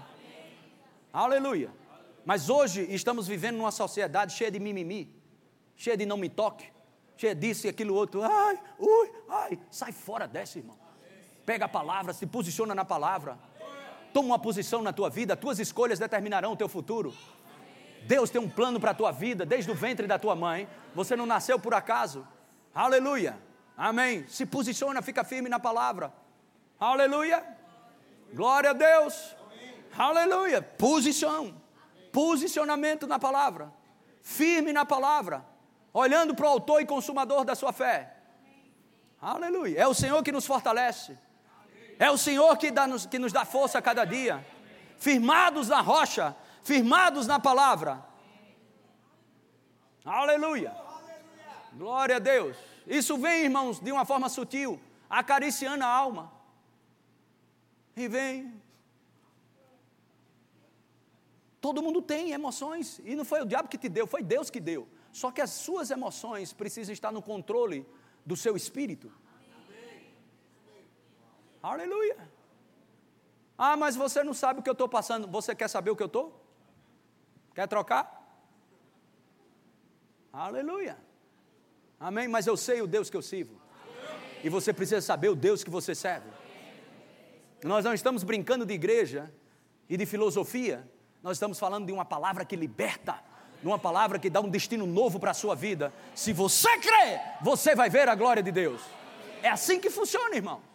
[1.12, 1.70] Aleluia.
[2.24, 5.12] Mas hoje estamos vivendo numa sociedade cheia de mimimi,
[5.76, 6.72] cheia de não me toque,
[7.18, 8.22] cheia disso e aquilo outro.
[8.24, 9.60] Ai, ui, ai.
[9.72, 10.78] Sai fora dessa, irmão.
[11.46, 13.40] Pega a palavra, se posiciona na palavra.
[14.14, 17.14] Toma uma posição na tua vida, tuas escolhas determinarão o teu futuro.
[18.04, 20.68] Deus tem um plano para a tua vida desde o ventre da tua mãe.
[20.96, 22.28] Você não nasceu por acaso.
[22.74, 23.38] Aleluia.
[23.78, 24.26] Amém.
[24.28, 26.14] Se posiciona, fica firme na palavra.
[26.80, 27.44] Aleluia.
[28.34, 29.36] Glória a Deus.
[29.98, 30.62] Aleluia.
[30.62, 31.56] Posição.
[32.12, 33.72] Posicionamento na palavra.
[34.22, 35.46] Firme na palavra.
[35.94, 38.16] Olhando para o autor e consumador da sua fé.
[39.22, 39.80] Aleluia.
[39.80, 41.18] É o Senhor que nos fortalece.
[42.00, 44.44] É o Senhor que, dá, que nos dá força a cada dia.
[44.98, 48.06] Firmados na rocha firmados na palavra.
[50.06, 50.76] Aleluia.
[51.74, 52.56] Glória a Deus.
[52.86, 56.32] Isso vem, irmãos, de uma forma sutil, acariciando a alma.
[57.96, 58.62] E vem.
[61.62, 64.60] Todo mundo tem emoções, e não foi o diabo que te deu, foi Deus que
[64.60, 64.88] deu.
[65.12, 67.86] Só que as suas emoções precisam estar no controle
[68.26, 69.12] do seu espírito.
[71.62, 72.18] Aleluia.
[73.58, 75.28] Ah, mas você não sabe o que eu estou passando.
[75.28, 76.42] Você quer saber o que eu estou?
[77.54, 78.16] Quer trocar?
[80.32, 80.98] Aleluia.
[82.00, 82.28] Amém?
[82.28, 83.60] Mas eu sei o Deus que eu sirvo.
[84.42, 86.30] E você precisa saber o Deus que você serve.
[87.64, 89.30] Nós não estamos brincando de igreja
[89.90, 90.90] e de filosofia.
[91.22, 93.22] Nós estamos falando de uma palavra que liberta,
[93.62, 95.94] de uma palavra que dá um destino novo para a sua vida.
[96.16, 98.82] Se você crê, você vai ver a glória de Deus.
[99.44, 100.69] É assim que funciona, irmão.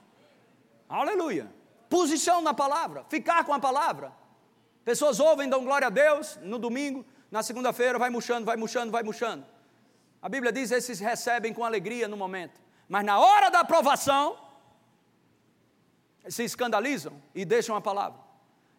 [1.01, 1.53] Aleluia.
[1.89, 4.13] Posição na palavra, ficar com a palavra.
[4.85, 9.03] Pessoas ouvem, dão glória a Deus no domingo, na segunda-feira vai murchando, vai murchando, vai
[9.03, 9.45] murchando.
[10.23, 14.39] A Bíblia diz: esses recebem com alegria no momento, mas na hora da aprovação,
[16.29, 18.21] se escandalizam e deixam a palavra.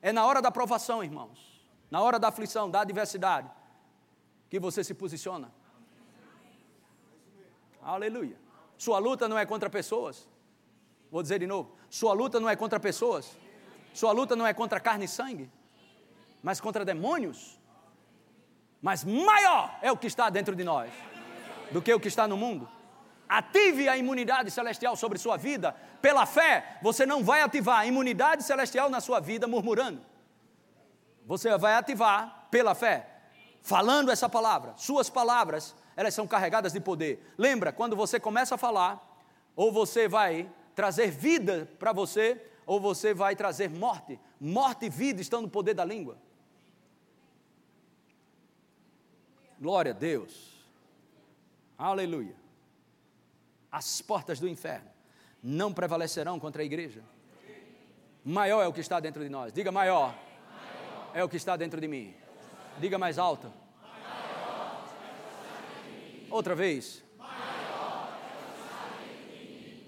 [0.01, 3.51] É na hora da aprovação, irmãos, na hora da aflição, da adversidade,
[4.49, 5.51] que você se posiciona.
[7.82, 8.38] Aleluia.
[8.78, 10.30] Sua luta não é contra pessoas.
[11.15, 13.25] Vou dizer de novo: sua luta não é contra pessoas.
[13.93, 15.49] Sua luta não é contra carne e sangue
[16.45, 17.60] mas contra demônios.
[18.80, 20.91] Mas maior é o que está dentro de nós
[21.71, 22.69] do que o que está no mundo.
[23.28, 25.75] Ative a imunidade celestial sobre sua vida.
[26.04, 29.99] Pela fé, você não vai ativar a imunidade celestial na sua vida murmurando.
[31.25, 33.10] Você vai ativar pela fé,
[33.63, 34.75] falando essa palavra.
[34.78, 37.34] Suas palavras, elas são carregadas de poder.
[37.39, 39.01] Lembra, quando você começa a falar,
[39.56, 44.19] ou você vai trazer vida para você, ou você vai trazer morte.
[44.39, 46.17] Morte e vida estão no poder da língua.
[49.59, 50.53] Glória a Deus.
[51.77, 52.35] Aleluia.
[53.71, 54.89] As portas do inferno
[55.41, 57.03] não prevalecerão contra a igreja.
[58.23, 59.53] Maior é o que está dentro de nós.
[59.53, 60.17] Diga maior.
[61.13, 62.13] É o que está dentro de mim.
[62.79, 63.51] Diga mais alto.
[66.29, 67.05] Outra vez.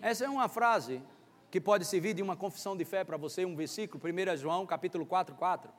[0.08, 1.04] Essa é uma frase
[1.52, 5.06] que pode servir de uma confissão de fé para você, um versículo, 1 João capítulo
[5.06, 5.70] 4, 4.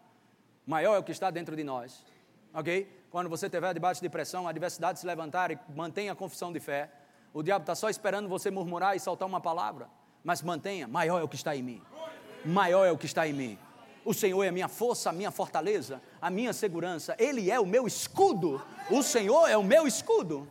[0.66, 2.04] Maior é o que está dentro de nós.
[2.52, 3.06] Ok?
[3.08, 6.60] quando você estiver debaixo de pressão, a adversidade se levantar e mantenha a confissão de
[6.60, 6.90] fé.
[7.32, 9.88] O diabo está só esperando você murmurar e soltar uma palavra.
[10.22, 11.82] Mas mantenha, maior é o que está em mim.
[12.44, 13.58] Maior é o que está em mim.
[14.04, 17.16] O Senhor é a minha força, a minha fortaleza, a minha segurança.
[17.18, 18.60] Ele é o meu escudo.
[18.90, 20.46] O Senhor é o meu escudo.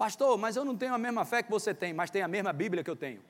[0.00, 2.54] Pastor, mas eu não tenho a mesma fé que você tem, mas tenho a mesma
[2.54, 3.20] Bíblia que eu tenho.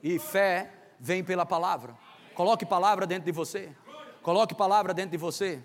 [0.00, 1.98] E fé vem pela palavra.
[2.32, 3.74] Coloque palavra dentro de você.
[4.22, 5.60] Coloque palavra dentro de você.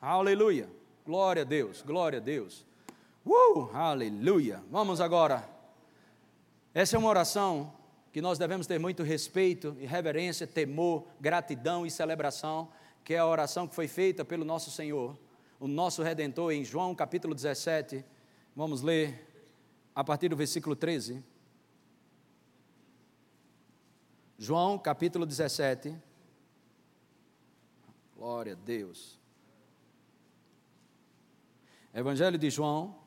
[0.00, 0.68] Aleluia.
[1.06, 2.66] Glória a Deus, glória a Deus.
[3.24, 4.60] Uh, aleluia.
[4.68, 5.48] Vamos agora.
[6.74, 7.72] Essa é uma oração
[8.12, 12.68] que nós devemos ter muito respeito e reverência, temor, gratidão e celebração,
[13.04, 15.16] que é a oração que foi feita pelo nosso Senhor,
[15.64, 18.04] o nosso Redentor, em João capítulo 17.
[18.54, 19.26] Vamos ler
[19.94, 21.24] a partir do versículo 13.
[24.36, 25.96] João capítulo 17.
[28.14, 29.18] Glória a Deus.
[31.94, 32.98] Evangelho de João,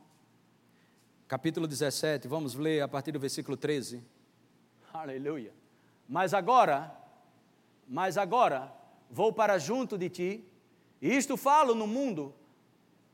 [1.27, 4.01] capítulo 17, vamos ler a partir do versículo 13.
[4.91, 5.53] Aleluia.
[6.09, 6.91] Mas agora,
[7.87, 8.73] mas agora,
[9.11, 10.51] vou para junto de ti,
[10.99, 12.33] e isto falo no mundo,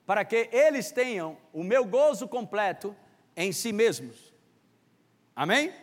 [0.06, 2.96] para que eles tenham o meu gozo completo
[3.36, 4.34] em si mesmos.
[5.36, 5.74] Amém?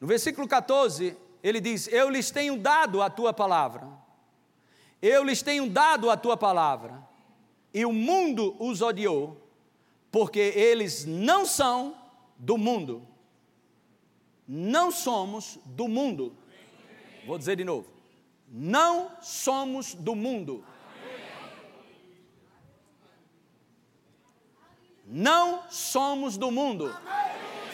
[0.00, 3.86] No versículo 14, ele diz: Eu lhes tenho dado a tua palavra.
[5.02, 7.02] Eu lhes tenho dado a tua palavra.
[7.72, 9.36] E o mundo os odiou,
[10.10, 11.96] porque eles não são
[12.38, 13.06] do mundo.
[14.46, 16.36] Não somos do mundo.
[17.26, 17.88] Vou dizer de novo.
[18.48, 20.64] Não somos do mundo.
[25.16, 26.92] Não somos do mundo.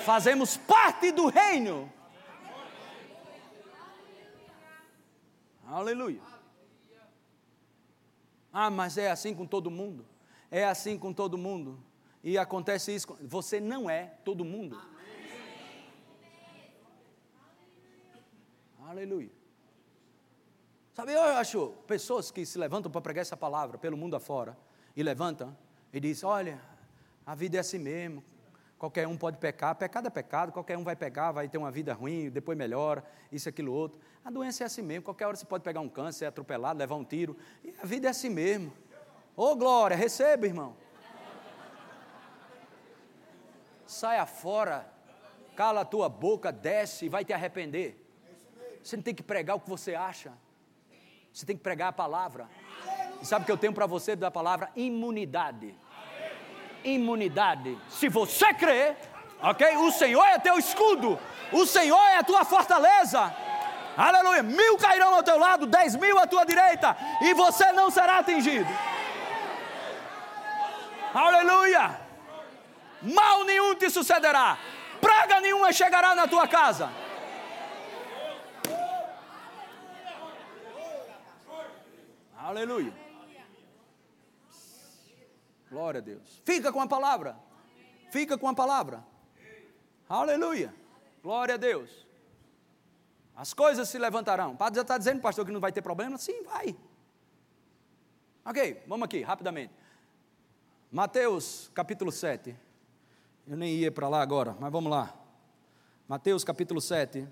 [0.05, 1.91] Fazemos parte do reino.
[5.67, 6.21] Aleluia.
[8.53, 10.05] Ah, mas é assim com todo mundo.
[10.51, 11.83] É assim com todo mundo.
[12.23, 13.17] E acontece isso.
[13.23, 14.79] Você não é todo mundo.
[18.87, 19.33] Aleluia.
[20.93, 24.59] Sabe, eu acho pessoas que se levantam para pregar essa palavra pelo mundo afora
[24.95, 25.57] e levantam
[25.91, 26.70] e dizem: Olha,
[27.27, 28.25] a vida é assim mesmo,
[28.79, 31.93] qualquer um pode pecar, pecado é pecado, qualquer um vai pegar, vai ter uma vida
[31.93, 34.01] ruim, depois melhora, isso, aquilo, outro.
[34.25, 36.97] A doença é assim mesmo, qualquer hora você pode pegar um câncer, ser atropelado, levar
[36.97, 38.73] um tiro, e a vida é assim mesmo.
[39.37, 40.77] Ô oh, glória, receba, irmão.
[43.87, 44.89] Saia fora,
[45.57, 48.07] cala a tua boca, desce e vai te arrepender.
[48.83, 50.33] Você não tem que pregar o que você acha.
[51.33, 52.49] Você tem que pregar a palavra.
[53.21, 54.71] E sabe o que eu tenho para você da palavra?
[54.75, 55.75] Imunidade.
[56.85, 57.79] Imunidade.
[57.89, 58.95] Se você crê,
[59.43, 59.77] ok?
[59.77, 61.19] O Senhor é teu escudo.
[61.53, 63.35] O Senhor é a tua fortaleza.
[63.97, 64.43] Aleluia.
[64.43, 68.69] Mil cairão ao teu lado, dez mil à tua direita, e você não será atingido.
[71.13, 72.01] Aleluia.
[73.03, 74.57] Mal nenhum te sucederá.
[75.01, 76.91] Praga nenhuma chegará na tua casa.
[82.39, 83.10] Aleluia.
[85.71, 86.43] Glória a Deus.
[86.45, 87.39] Fica com a palavra.
[88.11, 89.05] Fica com a palavra.
[90.09, 90.75] Aleluia.
[91.23, 92.07] Glória a Deus.
[93.37, 94.53] As coisas se levantarão.
[94.53, 96.19] O padre já está dizendo, pastor, que não vai ter problema?
[96.19, 96.77] Sim, vai.
[98.45, 99.73] Ok, vamos aqui, rapidamente.
[100.91, 102.57] Mateus capítulo 7.
[103.47, 105.15] Eu nem ia para lá agora, mas vamos lá.
[106.09, 107.27] Mateus capítulo 7.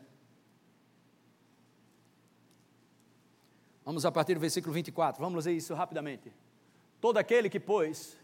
[3.84, 6.32] Vamos a partir do versículo 24, vamos ler isso rapidamente.
[7.00, 8.18] Todo aquele que, pois,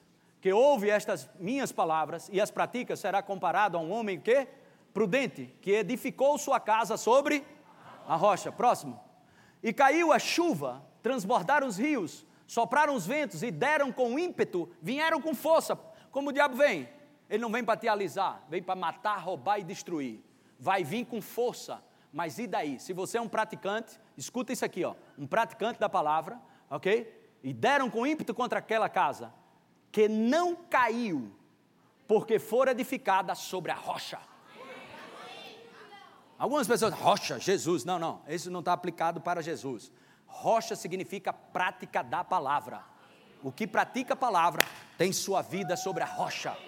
[0.44, 4.46] que ouve estas minhas palavras e as pratica, será comparado a um homem que?
[4.92, 7.42] Prudente, que edificou sua casa sobre
[8.06, 8.52] a rocha.
[8.52, 9.00] Próximo.
[9.62, 15.18] E caiu a chuva, transbordaram os rios, sopraram os ventos e deram com ímpeto, vieram
[15.18, 15.76] com força.
[16.10, 16.90] Como o diabo vem?
[17.30, 20.22] Ele não vem para te alisar, vem para matar, roubar e destruir.
[20.60, 21.82] Vai vir com força.
[22.12, 22.78] Mas e daí?
[22.78, 27.30] Se você é um praticante, escuta isso aqui, ó, um praticante da palavra, ok?
[27.42, 29.32] E deram com ímpeto contra aquela casa,
[29.94, 31.30] que não caiu,
[32.08, 34.18] porque for edificada sobre a rocha.
[36.36, 37.84] Algumas pessoas, rocha, Jesus.
[37.84, 39.92] Não, não, isso não está aplicado para Jesus.
[40.26, 42.82] Rocha significa prática da palavra.
[43.40, 44.64] O que pratica a palavra
[44.98, 46.58] tem sua vida sobre a rocha.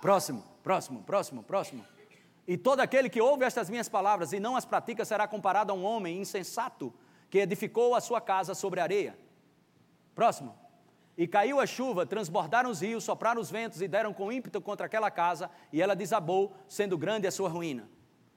[0.00, 1.84] Próximo, próximo, próximo, próximo.
[2.46, 5.74] E todo aquele que ouve estas minhas palavras e não as pratica será comparado a
[5.74, 6.94] um homem insensato
[7.28, 9.18] que edificou a sua casa sobre areia.
[10.18, 10.52] Próximo.
[11.16, 14.86] E caiu a chuva, transbordaram os rios, sopraram os ventos e deram com ímpeto contra
[14.86, 17.88] aquela casa, e ela desabou, sendo grande a sua ruína.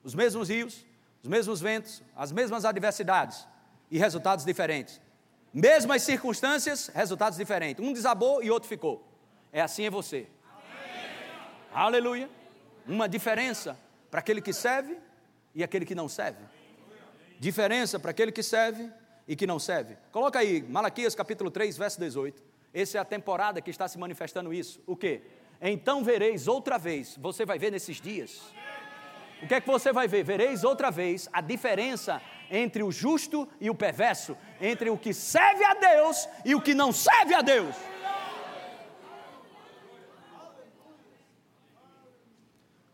[0.04, 0.86] Os mesmos rios,
[1.24, 3.48] os mesmos ventos, as mesmas adversidades
[3.90, 5.02] e resultados diferentes.
[5.52, 7.84] Mesmas circunstâncias, resultados diferentes.
[7.84, 9.04] Um desabou e outro ficou.
[9.52, 10.28] É assim é você.
[10.54, 11.32] Amém.
[11.74, 12.30] Aleluia.
[12.88, 13.76] Uma diferença
[14.12, 15.00] para aquele que serve
[15.56, 16.44] e aquele que não serve.
[17.40, 19.98] Diferença para aquele que serve e que não serve.
[20.12, 22.44] Coloca aí, Malaquias capítulo 3, verso 18.
[22.74, 24.82] Essa é a temporada que está se manifestando isso.
[24.86, 25.22] O que?
[25.62, 28.42] Então vereis outra vez, você vai ver nesses dias.
[29.42, 30.24] O que é que você vai ver?
[30.24, 35.64] Vereis outra vez a diferença entre o justo e o perverso, entre o que serve
[35.64, 37.76] a Deus e o que não serve a Deus.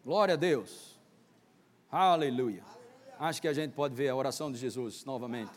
[0.06, 0.98] Glória a Deus.
[1.92, 2.64] Aleluia.
[3.20, 5.52] Acho que a gente pode ver a oração de Jesus novamente.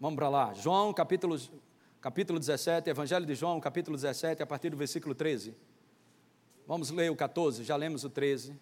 [0.00, 0.54] Vamos para lá.
[0.54, 1.36] João, capítulo,
[2.00, 5.56] capítulo 17, Evangelho de João, capítulo 17, a partir do versículo 13.
[6.68, 8.54] Vamos ler o 14, já lemos o 13.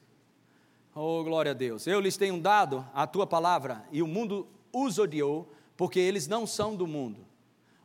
[0.94, 1.86] Oh, glória a Deus.
[1.86, 6.46] Eu lhes tenho dado a tua palavra e o mundo os odiou, porque eles não
[6.46, 7.26] são do mundo.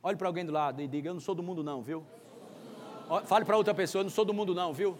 [0.01, 2.05] Olhe para alguém do lado e diga: Eu não sou do mundo, não, viu?
[3.25, 4.97] Fale para outra pessoa: Eu não sou do mundo, não, viu?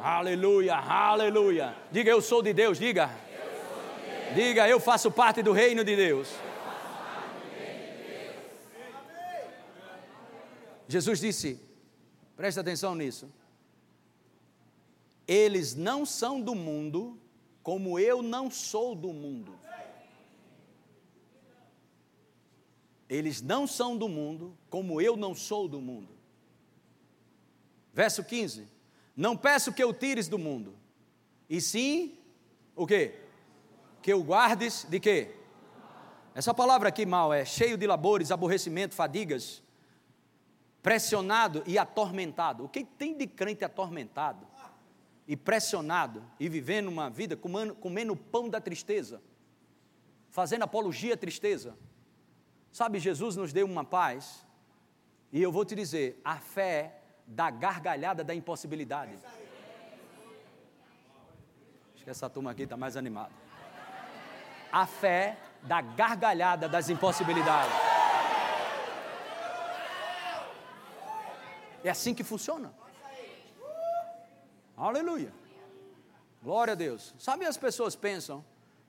[0.00, 1.76] Aleluia, aleluia.
[1.92, 3.10] Diga eu sou de Deus, diga.
[4.34, 6.45] Diga eu faço parte do reino de Deus.
[10.88, 11.60] Jesus disse,
[12.36, 13.28] preste atenção nisso.
[15.26, 17.18] Eles não são do mundo,
[17.62, 19.58] como eu não sou do mundo.
[23.08, 26.14] Eles não são do mundo, como eu não sou do mundo.
[27.92, 28.68] Verso 15:
[29.16, 30.74] Não peço que o tires do mundo,
[31.48, 32.18] e sim,
[32.74, 33.14] o quê?
[34.02, 35.34] Que o guardes de quê?
[36.34, 39.62] Essa palavra aqui, mal, é cheio de labores, aborrecimento, fadigas,
[40.82, 42.64] pressionado e atormentado.
[42.64, 44.46] O que tem de crente atormentado
[45.26, 49.20] e pressionado e vivendo uma vida comendo, comendo o pão da tristeza,
[50.30, 51.76] fazendo apologia à tristeza?
[52.72, 54.46] Sabe, Jesus nos deu uma paz,
[55.32, 59.18] e eu vou te dizer, a fé da gargalhada da impossibilidade.
[61.94, 63.32] Acho que essa turma aqui está mais animada.
[64.70, 67.85] A fé da gargalhada das impossibilidades.
[71.86, 72.74] É assim que funciona.
[74.76, 75.32] Aleluia.
[76.42, 77.14] Glória a Deus.
[77.16, 78.44] Sabe as pessoas pensam,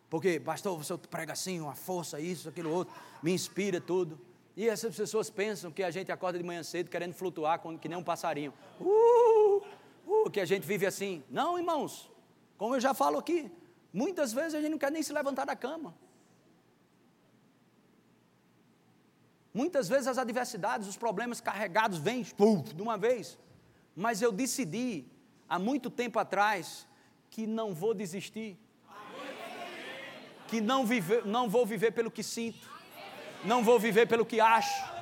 [0.09, 4.19] porque pastor, você prega assim, uma força, isso, aquilo outro, me inspira tudo.
[4.55, 7.95] E essas pessoas pensam que a gente acorda de manhã cedo querendo flutuar que nem
[7.95, 8.51] um passarinho.
[8.81, 9.61] Uh,
[10.07, 11.23] uh, que a gente vive assim.
[11.29, 12.09] Não, irmãos.
[12.57, 13.51] Como eu já falo aqui,
[13.93, 15.93] muitas vezes a gente não quer nem se levantar da cama.
[19.53, 23.37] Muitas vezes as adversidades, os problemas carregados vêm puf, de uma vez.
[23.95, 25.05] Mas eu decidi,
[25.49, 26.87] há muito tempo atrás,
[27.29, 28.57] que não vou desistir.
[30.47, 32.69] Que não, viver, não vou viver pelo que sinto.
[33.43, 34.97] Não vou viver pelo que acho.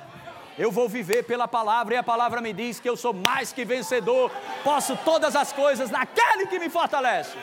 [0.58, 3.64] Eu vou viver pela palavra, e a palavra me diz que eu sou mais que
[3.64, 4.32] vencedor,
[4.64, 7.36] posso todas as coisas naquele que me fortalece.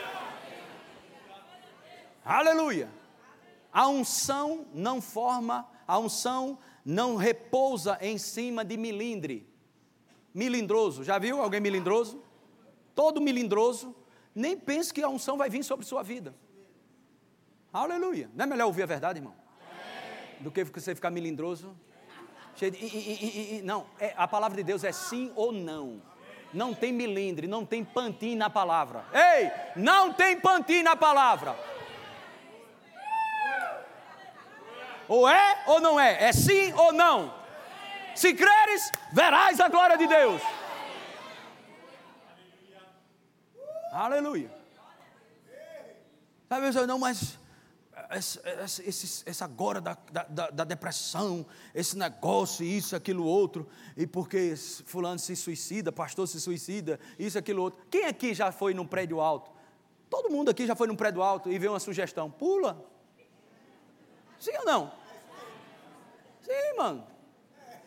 [2.24, 2.88] Aleluia!
[3.72, 9.48] A unção não forma, a unção não repousa em cima de milindre.
[10.32, 12.22] Milindroso, já viu alguém milindroso?
[12.94, 13.94] Todo milindroso,
[14.34, 16.34] nem pense que a unção vai vir sobre sua vida.
[17.72, 18.30] Aleluia.
[18.34, 19.34] Não é melhor ouvir a verdade, irmão?
[20.40, 21.74] Do que você ficar milindroso?
[22.56, 23.62] Cheio de.
[23.62, 26.02] Não, é, a palavra de Deus é sim ou não.
[26.52, 29.04] Não tem milindre, não tem pantin na palavra.
[29.12, 31.56] Ei, não tem pantin na palavra.
[35.08, 36.24] Ou é ou não é?
[36.24, 37.34] É sim ou não?
[38.14, 40.40] Se creres, verás a glória de Deus.
[43.92, 44.50] Aleluia.
[46.48, 47.38] Sabe, não, mas
[49.26, 51.44] essa agora da, da, da, depressão,
[51.74, 57.62] esse negócio, isso, aquilo, outro, e porque fulano se suicida, pastor se suicida, isso, aquilo,
[57.62, 57.80] outro.
[57.90, 59.50] Quem aqui já foi num prédio alto?
[60.08, 62.93] Todo mundo aqui já foi num prédio alto e vê uma sugestão, pula.
[64.44, 64.92] Sim ou não?
[66.42, 67.06] Sim, mano.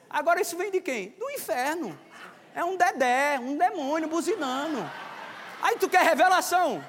[0.10, 1.10] Agora isso vem de quem?
[1.10, 1.96] Do inferno.
[2.56, 4.90] É um dedé, um demônio buzinando.
[5.62, 6.84] Aí tu quer revelação?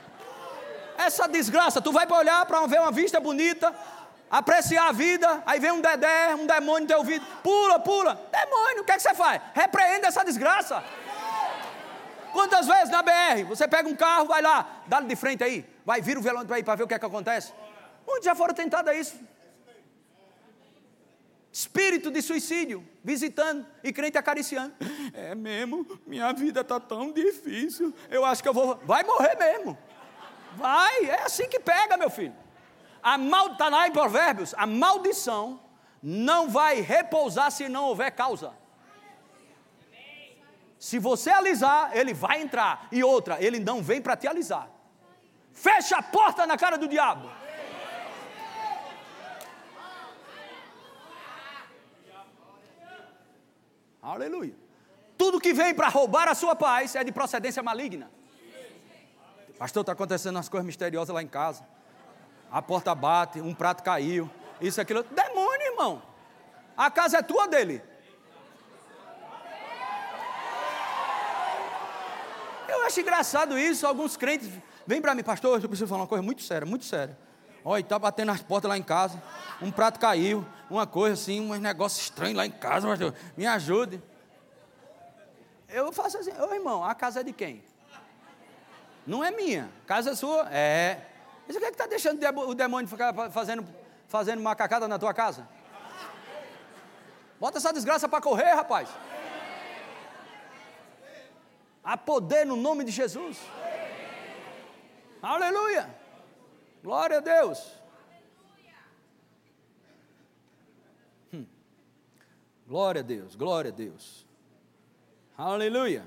[0.97, 3.75] Essa desgraça, tu vai para olhar para ver uma vista bonita,
[4.31, 8.15] apreciar a vida, aí vem um dedé, um demônio no teu ouvido, pula, pula.
[8.33, 9.43] Demônio, o que, é que você faz?
[9.53, 10.83] Repreende essa desgraça.
[12.33, 16.01] Quantas vezes na BR você pega um carro, vai lá, dá-lhe de frente aí, vai,
[16.01, 17.53] vira o velômetro aí para ver o que é que acontece?
[18.07, 19.38] Muitos já foram tentados isso
[21.59, 24.73] espírito de suicídio, visitando e crente acariciando.
[25.13, 27.93] É mesmo, minha vida está tão difícil.
[28.09, 28.77] Eu acho que eu vou.
[28.85, 29.77] Vai morrer mesmo.
[30.55, 32.37] Vai, é assim que pega, meu filho.
[33.03, 35.61] A mal está lá em Provérbios, a maldição
[36.01, 38.53] não vai repousar se não houver causa.
[40.79, 42.87] Se você alisar, ele vai entrar.
[42.93, 44.71] E outra, ele não vem para te alisar.
[45.53, 47.29] Fecha a porta na cara do diabo.
[54.13, 54.55] Aleluia.
[55.19, 58.11] Tudo que vem para roubar a sua paz é de procedência maligna.
[59.59, 61.67] Pastor, está acontecendo umas coisas misteriosas lá em casa.
[62.51, 64.31] A porta bate, um prato caiu,
[64.61, 65.03] isso, aquilo.
[65.03, 66.03] Demônio, irmão.
[66.77, 67.83] A casa é tua dele.
[72.69, 73.87] Eu acho engraçado isso.
[73.87, 74.49] Alguns crentes
[74.87, 77.19] vêm para mim, pastor, eu preciso falar uma coisa muito séria, muito séria.
[77.65, 79.23] Olha, está batendo as portas lá em casa.
[79.61, 83.15] Um prato caiu, uma coisa assim, um negócio estranho lá em casa, pastor.
[83.37, 84.03] Me ajude.
[85.69, 87.63] Eu faço assim, ô irmão, a casa é de quem?
[89.07, 89.71] Não é minha.
[89.87, 90.49] Casa é sua?
[90.51, 91.01] É.
[91.47, 93.67] Mas o que é que está deixando o demônio ficar fazendo,
[94.07, 95.49] fazendo macacada na tua casa?
[97.41, 98.89] Bota essa desgraça para correr, rapaz.
[101.83, 103.39] Há poder no nome de Jesus.
[105.23, 105.98] Aleluia.
[106.83, 107.73] Glória a Deus.
[111.33, 111.47] Hum.
[112.67, 114.27] Glória a Deus, glória a Deus.
[115.37, 116.07] Aleluia.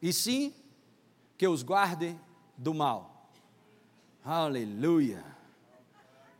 [0.00, 0.54] E sim,
[1.36, 2.18] que os guarde
[2.56, 3.30] do mal.
[4.24, 5.24] Aleluia.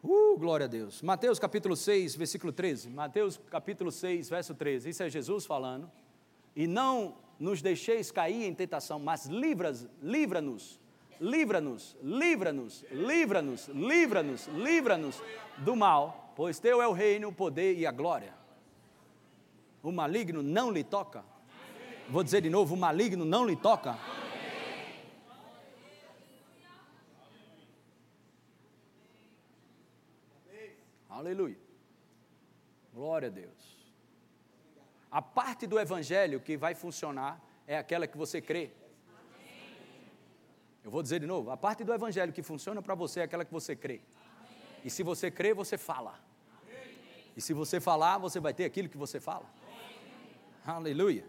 [0.02, 1.02] Uh, glória a Deus.
[1.02, 2.90] Mateus capítulo 6, versículo 13.
[2.90, 4.90] Mateus capítulo 6, verso 13.
[4.90, 5.90] Isso é Jesus falando.
[6.54, 10.80] E não nos deixeis cair em tentação, mas livra-nos, livra-nos,
[11.20, 15.22] livra-nos, livra-nos, livra-nos, livra-nos,
[15.58, 18.34] do mal, pois teu é o reino, o poder e a glória.
[19.82, 21.24] O maligno não lhe toca.
[22.08, 23.98] Vou dizer de novo: o maligno não lhe toca.
[31.08, 31.56] Aleluia.
[32.92, 33.75] Glória a Deus.
[35.16, 38.70] A parte do evangelho que vai funcionar é aquela que você crê.
[40.84, 43.42] Eu vou dizer de novo: a parte do evangelho que funciona para você é aquela
[43.42, 44.02] que você crê.
[44.84, 46.20] E se você crê, você fala.
[47.34, 49.46] E se você falar, você vai ter aquilo que você fala.
[50.66, 51.24] Aleluia.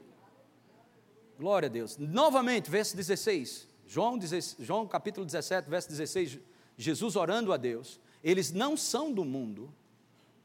[1.39, 1.95] Glória a Deus.
[1.95, 3.69] Novamente, verso 16.
[3.87, 4.19] João,
[4.59, 6.39] João capítulo 17, verso 16.
[6.75, 8.01] Jesus orando a Deus.
[8.21, 9.73] Eles não são do mundo,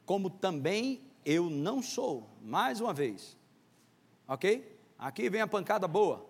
[0.07, 2.29] como também eu não sou.
[2.43, 3.37] Mais uma vez.
[4.27, 4.79] Ok?
[4.99, 6.27] Aqui vem a pancada boa.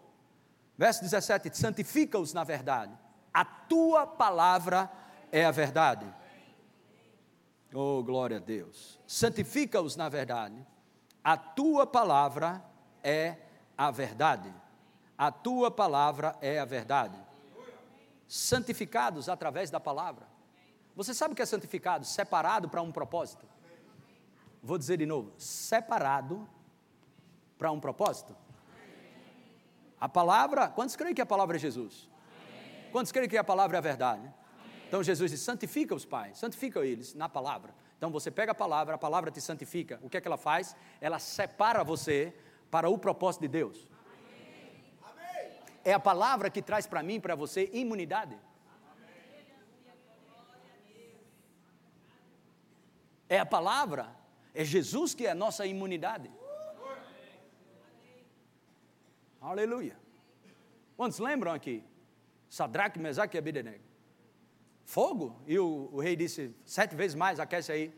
[0.77, 2.97] Verso 17: santifica-os na verdade.
[3.33, 4.91] A tua palavra
[5.31, 6.07] é a verdade.
[7.75, 9.01] Oh, glória a Deus.
[9.07, 10.67] Santifica-os na verdade.
[11.25, 12.63] A tua palavra
[13.03, 13.37] é
[13.77, 14.53] a verdade.
[15.17, 17.17] A tua palavra é a verdade.
[18.27, 20.27] Santificados através da palavra.
[20.95, 22.05] Você sabe o que é santificado?
[22.05, 23.47] Separado para um propósito.
[24.63, 26.49] Vou dizer de novo: separado
[27.59, 28.37] para um propósito.
[30.01, 32.09] A palavra, quantos creem que a palavra é Jesus?
[32.91, 34.33] Quantos creem que a palavra é a verdade?
[34.87, 37.75] Então Jesus diz: santifica os pais, santifica eles na palavra.
[37.99, 39.99] Então você pega a palavra, a palavra te santifica.
[40.03, 40.77] O que é que ela faz?
[41.01, 42.35] Ela separa você
[42.71, 43.89] para o propósito de Deus.
[45.85, 48.39] É a palavra que traz para mim, para você, imunidade.
[53.29, 54.15] É a palavra,
[54.55, 56.31] é Jesus que é a nossa imunidade.
[59.41, 59.97] Aleluia.
[60.97, 61.83] Quantos lembram aqui?
[62.49, 63.83] Sadraque, Mesaque e Abidenego.
[64.85, 67.93] Fogo, e o, o, rei disse, sete vezes mais, aquece aí.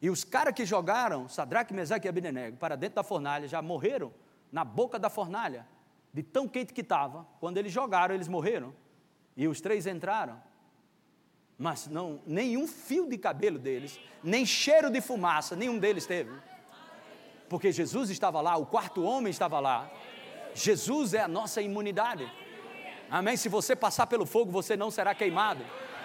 [0.00, 4.12] E os caras que jogaram Sadraque, Mesaque e Abidenego para dentro da fornalha já morreram
[4.50, 5.66] na boca da fornalha,
[6.12, 7.26] de tão quente que estava.
[7.38, 8.74] Quando eles jogaram, eles morreram.
[9.36, 10.40] E os três entraram.
[11.60, 16.32] Mas não, nenhum fio de cabelo deles, nem cheiro de fumaça, nenhum deles teve.
[17.50, 19.90] Porque Jesus estava lá, o quarto homem estava lá.
[20.54, 22.26] Jesus é a nossa imunidade.
[23.10, 23.36] Amém?
[23.36, 25.62] Se você passar pelo fogo, você não será queimado.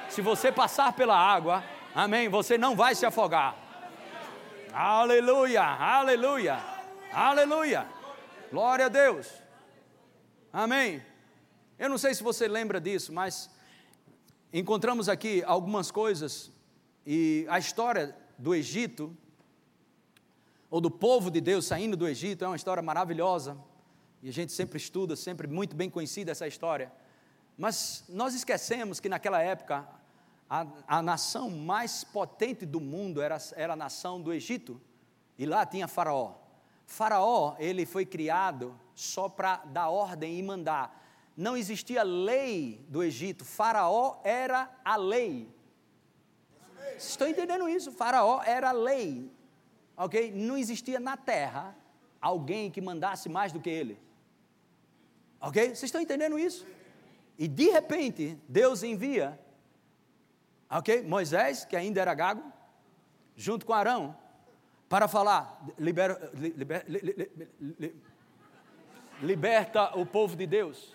[0.09, 1.63] Se você passar pela água,
[1.95, 3.55] amém, você não vai se afogar.
[4.73, 6.59] Aleluia, aleluia,
[7.13, 7.87] aleluia.
[8.51, 9.31] Glória a Deus.
[10.51, 11.01] Amém.
[11.79, 13.54] Eu não sei se você lembra disso, mas
[14.59, 16.49] encontramos aqui algumas coisas
[17.05, 19.15] e a história do Egito,
[20.69, 23.57] ou do povo de Deus saindo do Egito, é uma história maravilhosa
[24.23, 26.89] e a gente sempre estuda, sempre muito bem conhecida essa história.
[27.57, 29.85] Mas nós esquecemos que naquela época
[30.49, 34.81] a, a nação mais potente do mundo era, era a nação do Egito,
[35.37, 36.35] e lá tinha Faraó.
[36.87, 41.04] Faraó, ele foi criado só para dar ordem e mandar.
[41.35, 45.53] Não existia lei do Egito, Faraó era a lei.
[46.91, 47.91] Vocês estão entendendo isso?
[47.91, 49.29] Faraó era a lei,
[49.97, 50.31] ok?
[50.31, 51.75] Não existia na terra
[52.21, 53.99] alguém que mandasse mais do que ele.
[55.41, 55.67] Ok?
[55.67, 56.65] Vocês estão entendendo isso?
[57.37, 59.37] E de repente, Deus envia,
[60.69, 61.03] ok?
[61.03, 62.41] Moisés, que ainda era gago,
[63.35, 64.17] junto com Arão,
[64.87, 67.95] para falar: libera, liber, liber,
[69.21, 70.94] liberta o povo de Deus.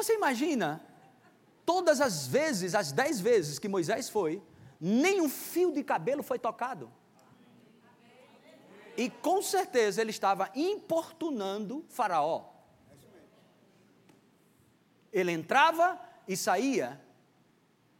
[0.00, 0.82] Você imagina,
[1.66, 4.42] todas as vezes, as dez vezes que Moisés foi,
[4.80, 6.90] nem um fio de cabelo foi tocado.
[8.96, 12.48] E com certeza ele estava importunando Faraó.
[15.12, 16.98] Ele entrava e saía.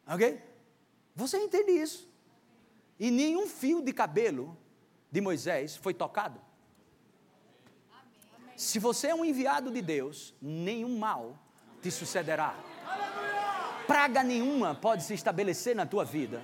[0.07, 0.43] Ok?
[1.15, 2.11] Você entende isso?
[2.99, 4.57] E nenhum fio de cabelo
[5.13, 6.41] de Moisés foi tocado.
[8.57, 11.39] Se você é um enviado de Deus, nenhum mal
[11.81, 12.55] te sucederá.
[13.87, 16.43] Praga nenhuma pode se estabelecer na tua vida.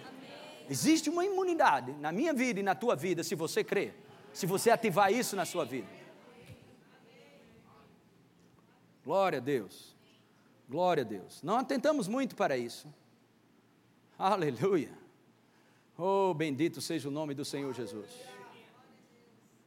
[0.69, 3.95] Existe uma imunidade na minha vida e na tua vida se você crer,
[4.33, 5.89] se você ativar isso na sua vida.
[9.05, 9.95] Glória a Deus.
[10.69, 11.41] Glória a Deus.
[11.43, 12.93] Não atentamos muito para isso.
[14.19, 14.91] Aleluia.
[15.97, 18.11] Oh, bendito seja o nome do Senhor Jesus.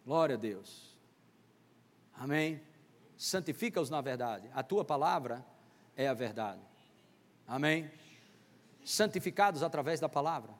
[0.05, 0.93] Glória a Deus.
[2.13, 2.59] Amém.
[3.17, 4.49] Santifica-os na verdade.
[4.53, 5.45] A tua palavra
[6.00, 6.62] é a verdade.
[7.45, 7.91] Amém?
[8.86, 10.54] Santificados através da palavra.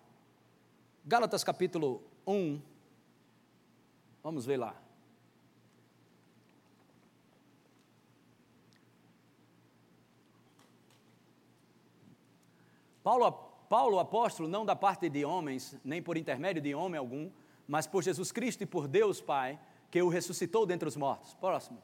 [1.06, 2.62] Gálatas capítulo 1.
[4.22, 4.76] Vamos ver lá.
[13.02, 13.32] Paulo,
[13.70, 17.32] Paulo, apóstolo, não da parte de homens, nem por intermédio de homem algum,
[17.66, 19.58] mas por Jesus Cristo e por Deus Pai,
[19.90, 21.34] que o ressuscitou dentre os mortos.
[21.36, 21.82] Próximo.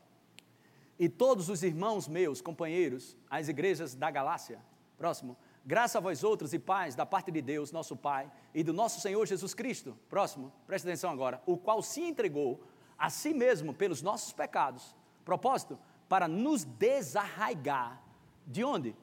[0.97, 4.59] E todos os irmãos meus, companheiros, as igrejas da Galácia.
[4.97, 5.37] Próximo.
[5.65, 9.01] Graça a vós outros e paz da parte de Deus, nosso Pai, e do nosso
[9.01, 9.97] Senhor Jesus Cristo.
[10.09, 10.53] Próximo.
[10.67, 11.41] Presta atenção agora.
[11.45, 12.61] O qual se entregou
[12.97, 14.95] a si mesmo pelos nossos pecados.
[15.23, 15.77] Propósito?
[16.07, 18.01] Para nos desarraigar.
[18.45, 18.95] De onde?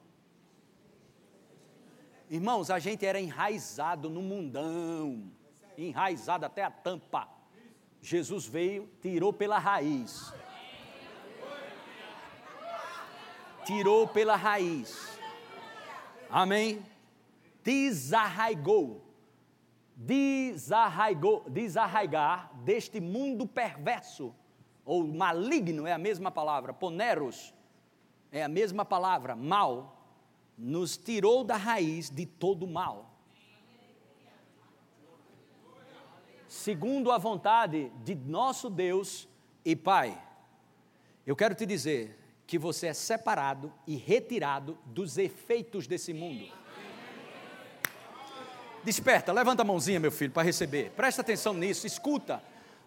[2.31, 5.31] Irmãos, a gente era enraizado no mundão,
[5.77, 7.29] enraizado até a tampa.
[8.01, 10.33] Jesus veio, tirou pela raiz.
[13.65, 15.19] Tirou pela raiz.
[16.29, 16.85] Amém?
[17.63, 19.03] Desarraigou.
[19.95, 24.35] Desarraigou, desarraigar deste mundo perverso,
[24.85, 27.55] ou maligno é a mesma palavra, poneros
[28.33, 30.03] é a mesma palavra, mal,
[30.57, 33.11] nos tirou da raiz de todo mal.
[36.49, 39.29] Segundo a vontade de nosso Deus
[39.65, 40.21] e Pai.
[41.27, 42.22] Eu quero te dizer
[42.53, 46.53] que você é separado e retirado dos efeitos desse mundo.
[48.85, 50.91] Desperta, levanta a mãozinha, meu filho, para receber.
[50.91, 52.43] Presta atenção nisso, escuta.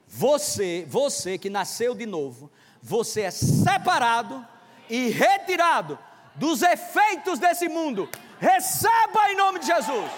[0.07, 4.45] Você, você que nasceu de novo, você é separado
[4.87, 5.97] e retirado
[6.35, 8.07] dos efeitos desse mundo.
[8.39, 10.11] Receba em nome de Jesus.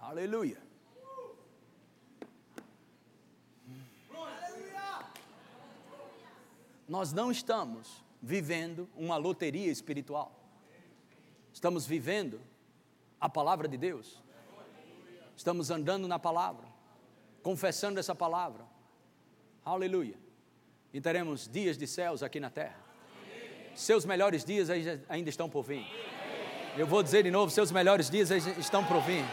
[0.00, 0.65] Aleluia.
[6.88, 10.32] Nós não estamos vivendo uma loteria espiritual.
[11.52, 12.40] Estamos vivendo
[13.20, 14.22] a palavra de Deus.
[15.36, 16.66] Estamos andando na palavra,
[17.42, 18.64] confessando essa palavra,
[19.66, 20.14] Aleluia.
[20.94, 22.78] E teremos dias de céus aqui na terra.
[23.74, 24.68] Seus melhores dias
[25.08, 25.84] ainda estão por vir.
[26.78, 29.24] Eu vou dizer de novo: seus melhores dias estão por vir.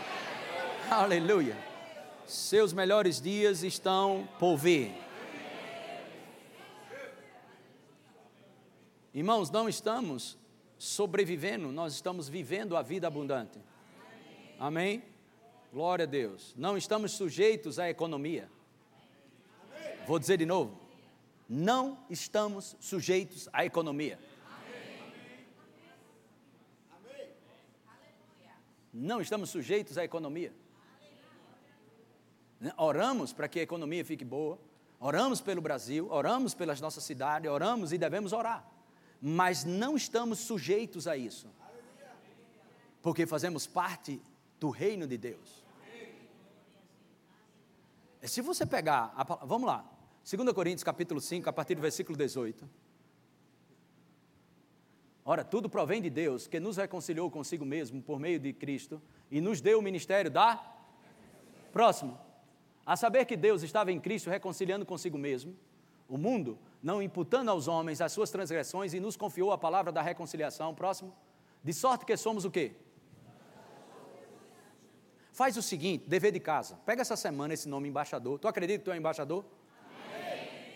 [0.89, 1.55] Aleluia.
[2.25, 4.91] Seus melhores dias estão por vir.
[9.13, 10.37] Irmãos, não estamos
[10.77, 13.59] sobrevivendo, nós estamos vivendo a vida abundante.
[14.59, 15.03] Amém?
[15.71, 16.53] Glória a Deus.
[16.57, 18.49] Não estamos sujeitos à economia.
[20.07, 20.79] Vou dizer de novo:
[21.47, 24.19] não estamos sujeitos à economia.
[28.91, 30.53] Não estamos sujeitos à economia.
[32.77, 34.57] Oramos para que a economia fique boa,
[34.99, 38.65] oramos pelo Brasil, oramos pelas nossas cidades, oramos e devemos orar,
[39.25, 41.47] mas não estamos sujeitos a isso,
[43.01, 44.21] porque fazemos parte
[44.59, 45.63] do reino de Deus.
[48.23, 49.89] Se você pegar, a, vamos lá,
[50.29, 52.69] 2 Coríntios capítulo 5, a partir do versículo 18.
[55.23, 59.01] Ora, tudo provém de Deus, que nos reconciliou consigo mesmo por meio de Cristo
[59.31, 60.61] e nos deu o ministério da.
[61.71, 62.19] Próximo.
[62.85, 65.55] A saber que Deus estava em Cristo reconciliando consigo mesmo
[66.07, 70.01] o mundo, não imputando aos homens as suas transgressões e nos confiou a palavra da
[70.01, 70.73] reconciliação.
[70.75, 71.15] Próximo.
[71.63, 72.75] De sorte que somos o quê?
[75.31, 76.75] Faz o seguinte, dever de casa.
[76.85, 78.37] Pega essa semana esse nome embaixador.
[78.37, 79.43] Tu acredita que tu é embaixador?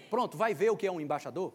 [0.10, 1.54] Pronto, vai ver o que é um embaixador?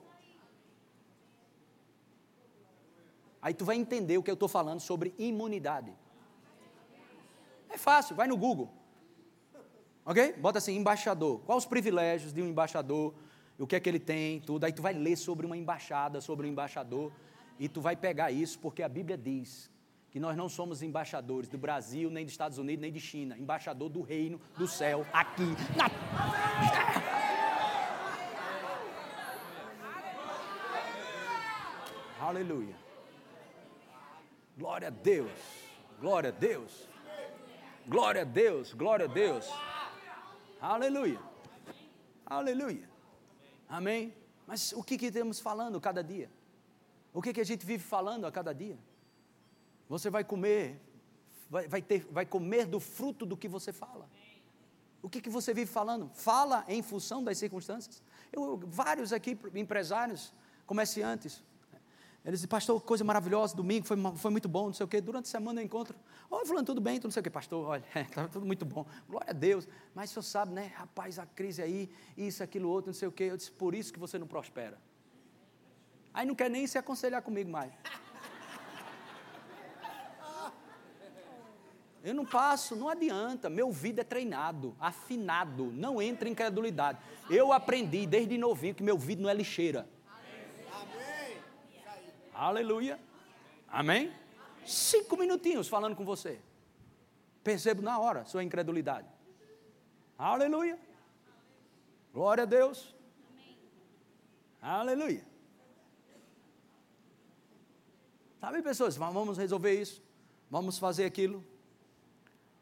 [3.41, 5.93] Aí tu vai entender o que eu estou falando sobre imunidade.
[7.69, 8.71] É fácil, vai no Google.
[10.05, 10.35] Ok?
[10.35, 11.41] Bota assim, embaixador.
[11.41, 13.15] Quais os privilégios de um embaixador?
[13.63, 14.65] O que é que ele tem, tudo.
[14.65, 17.13] Aí tu vai ler sobre uma embaixada, sobre um embaixador.
[17.61, 19.71] E tu vai pegar isso, porque a Bíblia diz
[20.11, 23.39] que nós não somos embaixadores do Brasil, nem dos Estados Unidos, nem de China.
[23.39, 25.45] Embaixador do reino do céu, aqui
[25.77, 25.89] na
[32.21, 32.75] Aleluia.
[34.59, 35.31] Glória a Deus.
[36.01, 36.89] Glória a Deus.
[37.87, 38.75] Glória a Deus.
[38.75, 39.49] Glória a Deus.
[40.61, 41.21] Aleluia.
[42.27, 42.92] Aleluia.
[43.73, 44.15] Amém.
[44.47, 46.31] Mas o que, que temos falando cada dia?
[47.11, 48.79] O que, que a gente vive falando a cada dia?
[49.89, 50.79] Você vai comer,
[51.49, 54.07] vai, vai, ter, vai comer do fruto do que você fala.
[55.01, 56.11] O que, que você vive falando?
[56.13, 58.03] Fala em função das circunstâncias.
[58.31, 60.35] Eu, vários aqui, empresários,
[60.67, 61.43] comerciantes,
[62.25, 65.01] Ele disse, pastor, coisa maravilhosa, domingo foi, foi muito bom, não sei o quê.
[65.01, 65.97] Durante a semana eu encontro,
[66.31, 68.87] oi, falando tudo bem, tudo não sei o quê, pastor, olha, está tudo muito bom,
[69.09, 69.67] glória a Deus.
[69.93, 73.13] Mas o senhor sabe, né, rapaz, a crise aí, isso, aquilo, outro, não sei o
[73.13, 73.25] quê.
[73.25, 74.79] Eu disse, por isso que você não prospera.
[76.15, 77.73] Aí não quer nem se aconselhar comigo mais.
[82.05, 83.49] Eu não passo, não adianta.
[83.49, 86.99] Meu ouvido é treinado, afinado, não entra em credulidade.
[87.31, 89.89] Eu aprendi desde novinho que meu ouvido não é lixeira.
[92.43, 92.99] Aleluia.
[93.69, 94.13] Amém?
[94.67, 96.41] Cinco minutinhos falando com você.
[97.45, 99.07] Percebo na hora sua incredulidade.
[100.19, 100.77] Aleluia.
[102.13, 102.95] Glória a Deus.
[104.61, 105.25] Aleluia.
[108.41, 110.03] Sabe, pessoas, vamos resolver isso.
[110.51, 111.45] Vamos fazer aquilo.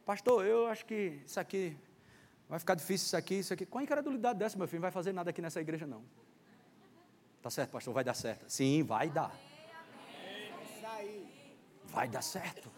[0.05, 1.75] Pastor, eu acho que isso aqui
[2.51, 3.65] vai ficar difícil, isso aqui, isso aqui.
[3.65, 6.05] Com a incredulidade dessa, meu filho, não vai fazer nada aqui nessa igreja, não.
[7.41, 7.95] Tá certo, pastor?
[7.95, 8.45] Vai dar certo.
[8.47, 9.35] Sim, vai dar.
[11.93, 12.71] Vai dar certo.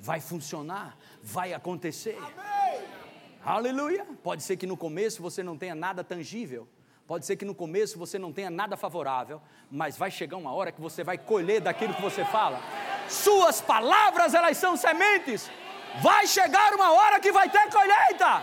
[0.00, 0.96] Vai funcionar.
[1.22, 2.18] Vai acontecer.
[3.44, 4.06] Aleluia.
[4.22, 6.68] Pode ser que no começo você não tenha nada tangível.
[7.06, 9.40] Pode ser que no começo você não tenha nada favorável,
[9.70, 12.58] mas vai chegar uma hora que você vai colher daquilo que você fala.
[13.08, 15.50] Suas palavras, elas são sementes.
[16.02, 18.42] Vai chegar uma hora que vai ter colheita.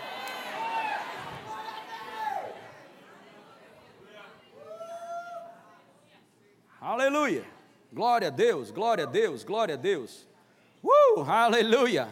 [6.79, 7.60] Aleluia.
[7.91, 10.25] Glória a Deus, glória a Deus, glória a Deus.
[10.81, 12.07] Uh, aleluia.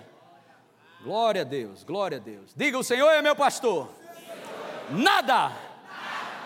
[1.01, 2.51] Glória a Deus, glória a Deus.
[2.53, 3.89] Diga: O Senhor é meu pastor.
[4.89, 5.51] Nada.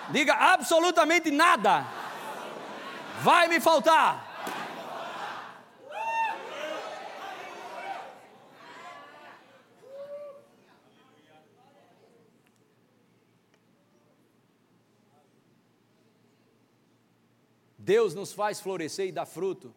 [0.09, 1.85] Diga absolutamente nada.
[3.21, 4.32] Vai me faltar.
[17.83, 19.75] Deus nos faz florescer e dar fruto,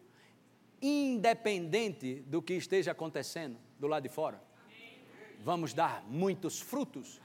[0.81, 4.41] independente do que esteja acontecendo do lado de fora.
[5.43, 7.19] Vamos dar muitos frutos.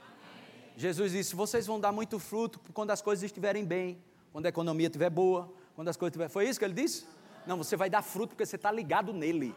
[0.75, 4.03] Jesus disse: vocês vão dar muito fruto quando as coisas estiverem bem,
[4.33, 6.33] quando a economia estiver boa, quando as coisas estiverem.
[6.33, 7.05] Foi isso que ele disse?
[7.47, 9.55] Não, você vai dar fruto porque você está ligado nele.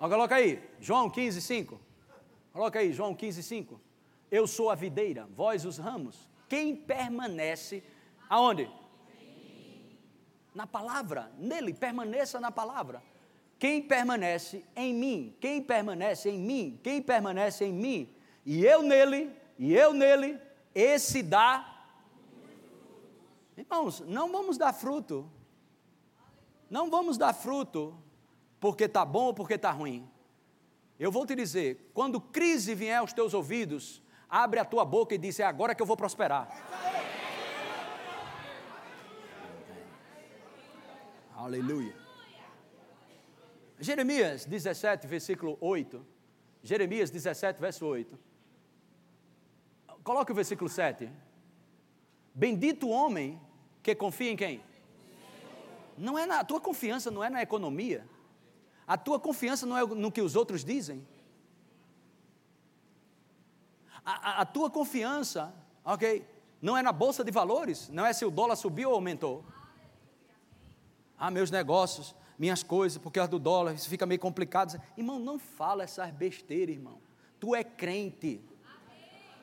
[0.00, 1.80] Ó, coloca aí, João 15, 5.
[2.54, 3.80] Coloca aí, João 15, 5.
[4.30, 6.26] Eu sou a videira, vós os ramos.
[6.48, 7.82] Quem permanece
[8.30, 8.66] aonde?
[10.54, 13.02] Na palavra, nele, permaneça na palavra.
[13.58, 19.30] Quem permanece em mim, quem permanece em mim, quem permanece em mim, e eu nele,
[19.58, 20.38] e eu nele,
[20.74, 21.86] esse dá.
[23.56, 25.30] Irmãos, não vamos dar fruto,
[26.70, 27.96] não vamos dar fruto
[28.60, 30.08] porque está bom ou porque está ruim.
[30.98, 35.18] Eu vou te dizer, quando crise vier aos teus ouvidos, abre a tua boca e
[35.18, 36.48] diz: é agora que eu vou prosperar.
[41.44, 41.94] Aleluia.
[43.78, 46.02] Jeremias 17, versículo 8.
[46.62, 48.18] Jeremias 17, verso 8.
[50.02, 51.12] Coloque o versículo 7.
[52.34, 53.38] Bendito o homem
[53.82, 54.62] que confia em quem?
[55.98, 58.08] Não é na a tua confiança não é na economia.
[58.86, 61.06] A tua confiança não é no que os outros dizem.
[64.02, 66.26] A, a, a tua confiança, ok,
[66.62, 69.44] não é na bolsa de valores, não é se o dólar subiu ou aumentou
[71.26, 74.78] ah, meus negócios, minhas coisas, por causa do dólar, isso fica meio complicado.
[74.94, 76.98] Irmão, não fala essas besteiras, irmão.
[77.40, 78.42] Tu é crente.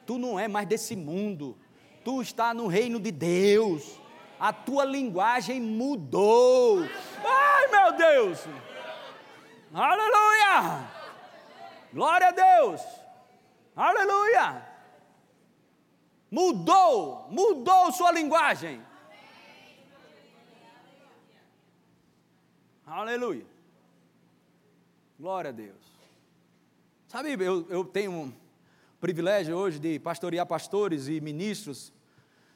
[0.05, 1.57] Tu não é mais desse mundo.
[2.05, 3.99] Tu está no reino de Deus.
[4.39, 6.83] A tua linguagem mudou.
[7.23, 8.39] Ai, meu Deus!
[9.73, 10.87] Aleluia!
[11.91, 12.81] Glória a Deus!
[13.75, 14.67] Aleluia!
[16.29, 18.81] Mudou, mudou sua linguagem.
[22.93, 23.45] Aleluia.
[25.17, 25.77] Glória a Deus.
[27.07, 28.33] Sabe, eu, eu tenho um
[28.99, 31.93] privilégio hoje de pastorear pastores e ministros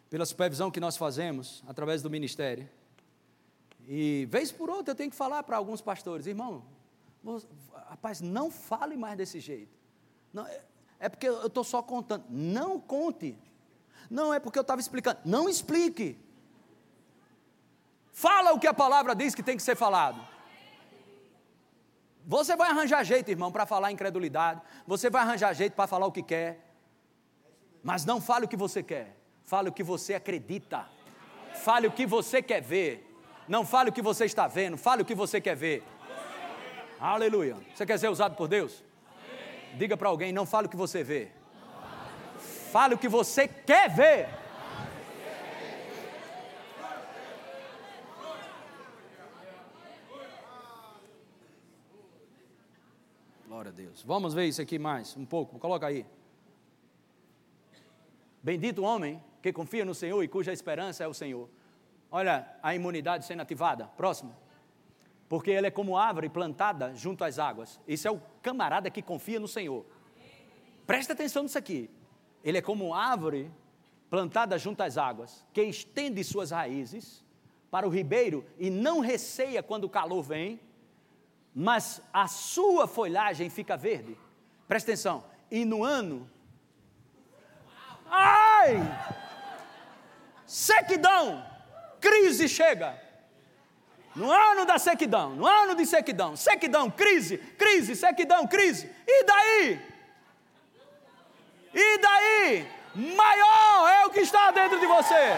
[0.10, 2.70] pela supervisão que nós fazemos através do ministério.
[3.88, 6.66] E vez por outra eu tenho que falar para alguns pastores, irmão,
[7.88, 9.80] rapaz, não fale mais desse jeito.
[10.34, 10.62] Não, é,
[11.00, 12.26] é porque eu estou só contando.
[12.30, 13.38] Não conte.
[14.10, 15.22] Não é porque eu estava explicando.
[15.24, 16.20] Não explique.
[18.16, 20.18] Fala o que a palavra diz que tem que ser falado.
[22.26, 24.62] Você vai arranjar jeito, irmão, para falar incredulidade.
[24.88, 26.58] Você vai arranjar jeito para falar o que quer.
[27.84, 29.18] Mas não fale o que você quer.
[29.44, 30.88] Fale o que você acredita.
[31.56, 33.06] Fale o que você quer ver.
[33.50, 34.78] Não fale o que você está vendo.
[34.78, 35.84] Fale o que você quer ver.
[36.98, 37.58] Aleluia.
[37.76, 38.82] Você quer ser usado por Deus?
[39.74, 41.32] Diga para alguém: não fale o que você vê.
[42.72, 44.45] Fale o que você quer ver.
[53.76, 54.02] Deus.
[54.04, 55.60] Vamos ver isso aqui mais um pouco.
[55.60, 56.06] Coloca aí.
[58.42, 61.50] Bendito homem que confia no Senhor e cuja esperança é o Senhor.
[62.10, 63.88] Olha a imunidade sendo ativada.
[63.98, 64.34] Próximo.
[65.28, 67.78] Porque ele é como árvore plantada junto às águas.
[67.86, 69.86] Isso é o camarada que confia no Senhor.
[70.88, 71.90] Presta atenção nisso aqui.
[72.46, 73.52] Ele é como árvore
[74.10, 77.26] plantada junto às águas, que estende suas raízes
[77.70, 80.62] para o ribeiro e não receia quando o calor vem,
[81.56, 84.18] mas a sua folhagem fica verde.
[84.68, 85.24] Presta atenção.
[85.50, 86.30] E no ano.
[88.12, 88.76] Ai!
[90.46, 91.46] Sequidão!
[92.02, 93.02] Crise chega.
[94.14, 98.90] No ano da sequidão, no ano de sequidão, sequidão, crise, crise, sequidão, crise.
[99.06, 99.82] E daí?
[101.74, 102.68] E daí?
[102.96, 105.38] Maior é o que está dentro de você.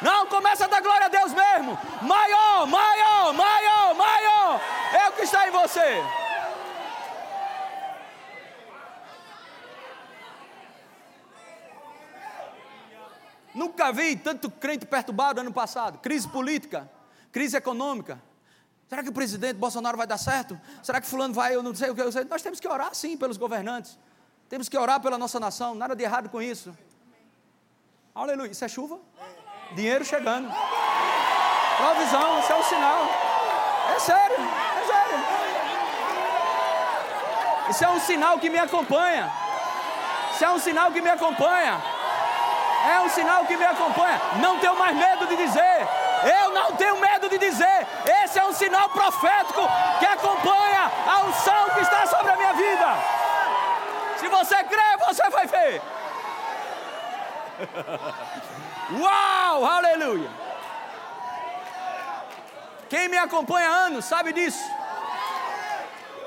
[0.00, 1.76] Não, começa a dar glória a Deus mesmo.
[2.02, 4.09] Maior, maior, maior, maior
[5.20, 6.02] que está em você.
[13.54, 15.98] Nunca vi tanto crente perturbado ano passado.
[15.98, 16.90] Crise política,
[17.30, 18.20] crise econômica.
[18.88, 20.58] Será que o presidente Bolsonaro vai dar certo?
[20.82, 21.54] Será que fulano vai?
[21.54, 22.00] Eu não sei o que.
[22.00, 22.24] Eu sei.
[22.24, 23.98] Nós temos que orar sim pelos governantes.
[24.48, 25.74] Temos que orar pela nossa nação.
[25.74, 26.76] Nada de errado com isso.
[28.14, 28.50] Aleluia.
[28.50, 28.98] Isso é chuva?
[29.76, 30.48] Dinheiro chegando.
[31.76, 33.02] Provisão, isso é um sinal.
[33.94, 34.79] É sério.
[37.68, 39.30] Isso é um sinal que me acompanha.
[40.32, 41.80] Isso é um sinal que me acompanha.
[42.92, 44.20] É um sinal que me acompanha.
[44.40, 45.88] Não tenho mais medo de dizer.
[46.42, 47.86] Eu não tenho medo de dizer.
[48.24, 49.62] Esse é um sinal profético
[49.98, 52.86] que acompanha a unção que está sobre a minha vida.
[54.18, 55.82] Se você crê, você vai ver.
[59.00, 60.30] Uau, aleluia!
[62.88, 64.79] Quem me acompanha há anos sabe disso.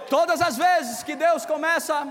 [0.09, 2.07] Todas as vezes que Deus começa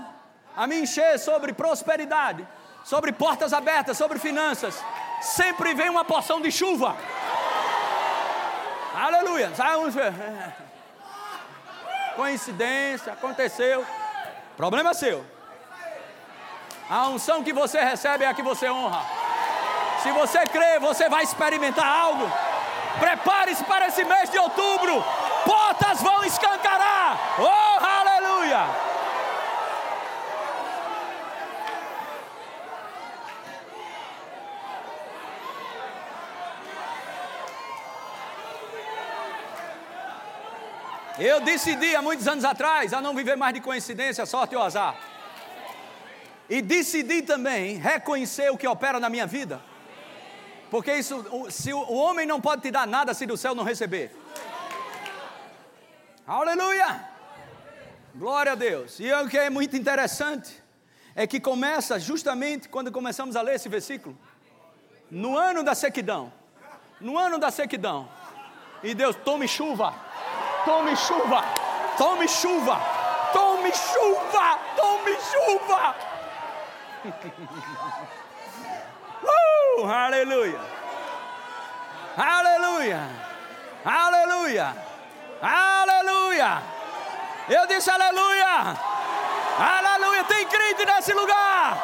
[0.55, 2.47] a me encher sobre prosperidade,
[2.83, 4.83] sobre portas abertas, sobre finanças,
[5.21, 6.95] sempre vem uma porção de chuva.
[8.93, 9.51] Aleluia!
[12.15, 13.85] Coincidência, aconteceu.
[14.55, 15.25] Problema seu.
[16.89, 19.01] A unção que você recebe é a que você honra.
[20.03, 22.29] Se você crê, você vai experimentar algo.
[22.99, 25.03] Prepare-se para esse mês de outubro.
[25.45, 27.17] Portas vão escancarar.
[27.39, 27.62] Oh,
[28.43, 28.93] aleluia!
[41.19, 44.95] Eu decidi há muitos anos atrás a não viver mais de coincidência, sorte ou azar.
[46.49, 49.61] E decidi também reconhecer o que opera na minha vida.
[50.69, 54.11] Porque isso, se o homem não pode te dar nada se do céu não receber.
[56.25, 57.12] Aleluia!
[58.15, 58.99] Glória a Deus.
[58.99, 60.61] E o que é muito interessante
[61.15, 64.17] é que começa justamente quando começamos a ler esse versículo,
[65.09, 66.31] no ano da sequidão.
[67.01, 68.07] No ano da sequidão.
[68.83, 69.93] E Deus, tome chuva.
[70.65, 71.43] Tome chuva.
[71.97, 72.79] Tome chuva.
[73.33, 74.59] Tome chuva.
[74.75, 75.95] Tome chuva.
[79.75, 80.59] Uh, aleluia!
[82.17, 83.09] Aleluia!
[83.85, 84.75] Aleluia!
[85.41, 86.72] Aleluia!
[87.49, 88.77] Eu disse aleluia!
[89.59, 90.23] Aleluia!
[90.23, 91.77] Tem crente nesse lugar!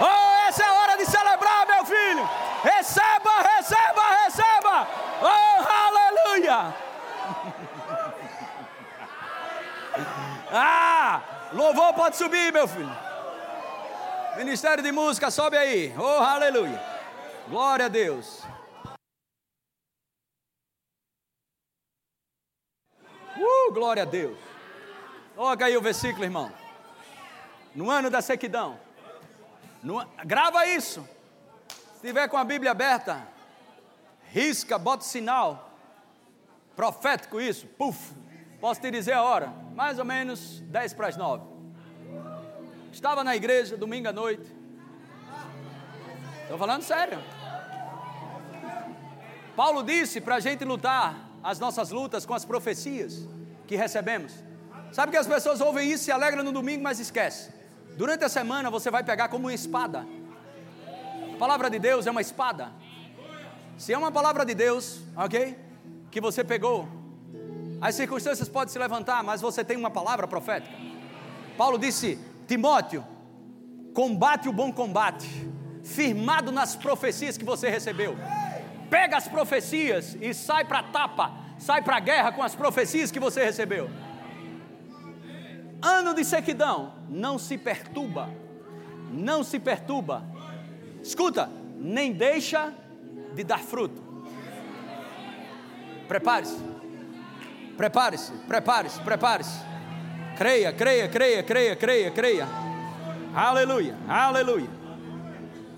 [0.00, 2.26] Oh, essa é a hora de celebrar, meu filho!
[2.62, 4.88] Receba, receba, receba!
[5.20, 6.72] Oh, aleluia!
[10.52, 11.20] ah!
[11.52, 12.96] Louvor pode subir, meu filho!
[14.36, 15.94] Ministério de Música, sobe aí.
[15.98, 16.82] Oh, aleluia.
[17.48, 18.42] Glória a Deus.
[23.36, 24.51] Uh, glória a Deus.
[25.34, 26.52] Coloca aí o versículo, irmão.
[27.74, 28.78] No ano da sequidão.
[29.82, 31.06] No, grava isso.
[31.94, 33.26] Se tiver com a Bíblia aberta,
[34.30, 35.70] risca, bota sinal.
[36.76, 37.66] Profético isso.
[37.66, 38.12] Puf.
[38.60, 39.48] Posso te dizer a hora?
[39.74, 41.44] Mais ou menos 10 para as 9.
[42.92, 44.46] Estava na igreja domingo à noite.
[46.42, 47.18] Estou falando sério.
[49.56, 53.26] Paulo disse para a gente lutar as nossas lutas com as profecias
[53.66, 54.32] que recebemos.
[54.92, 57.50] Sabe que as pessoas ouvem isso, se alegram no domingo, mas esquece.
[57.96, 60.06] Durante a semana você vai pegar como uma espada.
[61.34, 62.70] A palavra de Deus é uma espada.
[63.78, 65.58] Se é uma palavra de Deus, ok?
[66.10, 66.86] Que você pegou,
[67.80, 70.76] as circunstâncias podem se levantar, mas você tem uma palavra profética.
[71.56, 73.04] Paulo disse: Timóteo,
[73.94, 75.26] combate o bom combate,
[75.82, 78.14] firmado nas profecias que você recebeu.
[78.90, 83.10] Pega as profecias e sai para a tapa, sai para a guerra com as profecias
[83.10, 83.90] que você recebeu.
[85.82, 88.30] Ano de sequidão, não se perturba,
[89.10, 90.24] não se perturba.
[91.02, 92.72] Escuta, nem deixa
[93.34, 94.00] de dar fruto.
[96.06, 96.56] Prepare-se,
[97.76, 99.60] prepare-se, prepare-se, prepare-se.
[100.36, 102.48] Creia, creia, creia, creia, creia, creia.
[103.34, 104.70] Aleluia, aleluia.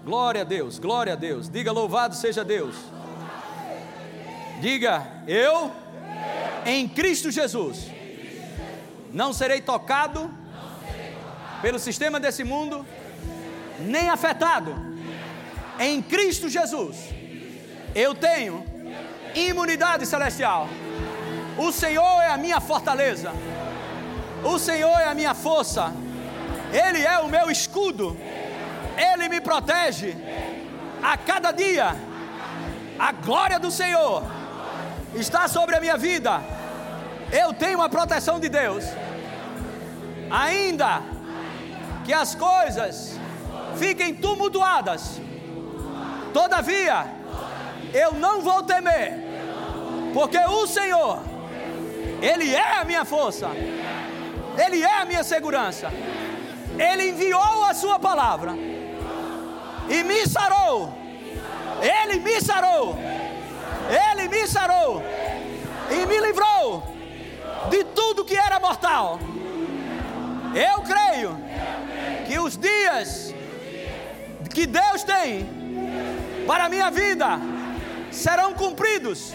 [0.04, 1.48] Glória a Deus, glória a Deus.
[1.48, 2.76] Diga louvado seja Deus.
[4.60, 5.72] Diga, eu
[6.66, 7.93] em Cristo Jesus
[9.14, 10.28] não serei tocado
[11.62, 12.84] pelo sistema desse mundo,
[13.78, 14.74] nem afetado.
[15.78, 16.96] Em Cristo Jesus,
[17.94, 18.66] eu tenho
[19.34, 20.68] imunidade celestial.
[21.56, 23.32] O Senhor é a minha fortaleza,
[24.42, 25.92] o Senhor é a minha força,
[26.72, 28.16] Ele é o meu escudo,
[28.96, 30.16] Ele me protege
[31.00, 31.94] a cada dia.
[32.98, 34.24] A glória do Senhor
[35.14, 36.63] está sobre a minha vida.
[37.34, 38.84] Eu tenho a proteção de Deus.
[40.30, 41.02] Ainda
[42.04, 43.18] que as coisas
[43.76, 45.20] fiquem tumultuadas,
[46.32, 47.06] todavia
[47.92, 49.18] eu não vou temer,
[50.12, 51.18] porque o Senhor,
[52.22, 53.48] Ele é a minha força,
[54.56, 55.90] Ele é a minha segurança,
[56.78, 58.52] Ele enviou a Sua palavra
[59.88, 60.96] e me sarou,
[61.82, 62.96] Ele me sarou,
[64.08, 65.02] Ele me sarou
[65.90, 66.93] e me livrou
[67.70, 69.18] de tudo que era mortal.
[70.54, 71.36] Eu creio
[72.26, 73.34] que os dias
[74.52, 75.48] que Deus tem
[76.46, 77.38] para a minha vida
[78.10, 79.32] serão cumpridos.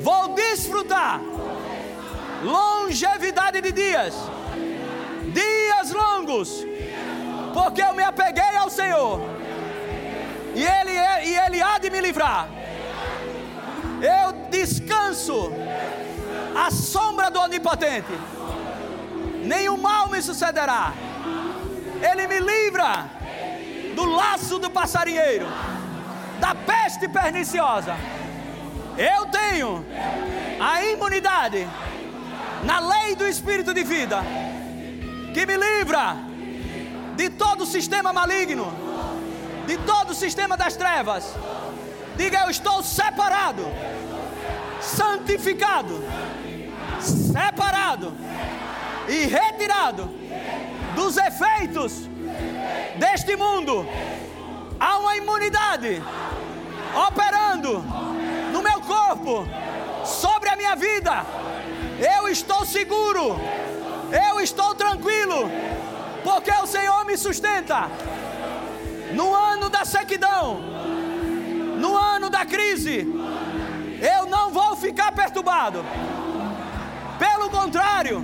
[0.00, 1.20] Vou desfrutar
[2.42, 4.14] longevidade de dias,
[5.32, 6.64] dias longos,
[7.54, 9.20] porque eu me apeguei ao Senhor
[10.54, 12.48] e Ele, é, e Ele há de me livrar.
[14.00, 15.52] Eu descanso
[16.54, 18.12] à sombra do Onipotente
[19.42, 20.92] nenhum mal me sucederá.
[22.00, 23.10] Ele me livra
[23.94, 25.46] do laço do passarinheiro,
[26.40, 27.96] da peste perniciosa.
[28.96, 29.84] Eu tenho
[30.60, 31.68] a imunidade
[32.64, 34.20] na lei do Espírito de vida,
[35.34, 36.16] que me livra
[37.16, 38.72] de todo o sistema maligno,
[39.66, 41.34] de todo o sistema das trevas.
[42.16, 43.64] Diga, eu estou separado,
[44.80, 46.02] santificado,
[47.02, 48.12] separado
[49.08, 50.08] e retirado
[50.94, 52.08] dos efeitos
[52.98, 53.86] deste mundo.
[54.78, 56.02] Há uma imunidade
[57.08, 57.84] operando
[58.52, 59.46] no meu corpo,
[60.04, 61.24] sobre a minha vida.
[62.16, 63.38] Eu estou seguro,
[64.28, 65.50] eu estou tranquilo,
[66.22, 67.88] porque o Senhor me sustenta.
[69.14, 70.60] No ano da sequidão,
[71.78, 73.06] no ano da crise,
[74.00, 75.84] eu não vou ficar perturbado.
[77.22, 78.20] Pelo contrário,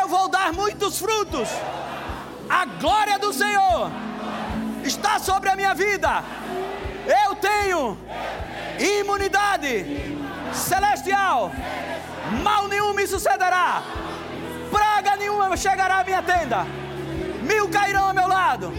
[0.00, 1.48] eu vou dar muitos frutos.
[2.50, 3.92] A glória do Senhor
[4.82, 6.24] está sobre a minha vida.
[7.24, 7.96] Eu tenho
[8.76, 10.16] imunidade
[10.52, 11.52] celestial.
[12.42, 13.84] Mal nenhum me sucederá.
[14.68, 16.66] Praga nenhuma chegará à minha tenda.
[17.42, 18.72] Mil cairão ao meu lado,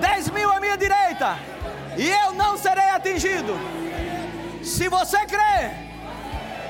[0.00, 1.36] dez mil à minha direita,
[1.98, 3.54] e eu não serei atingido.
[4.64, 5.72] Se você crê,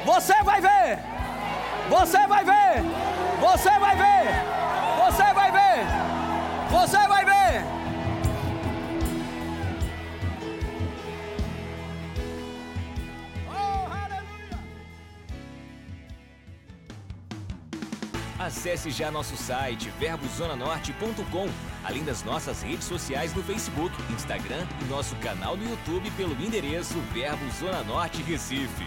[0.05, 1.20] você vai ver
[1.91, 2.83] você vai ver.
[3.41, 4.29] Você vai ver.
[5.05, 5.87] Você vai ver.
[6.71, 7.81] Você vai ver.
[18.39, 21.49] Acesse já nosso site verbozonanorte.com,
[21.85, 26.99] além das nossas redes sociais no Facebook, Instagram e nosso canal no YouTube pelo endereço
[27.13, 28.87] Verbo Zona Norte Recife.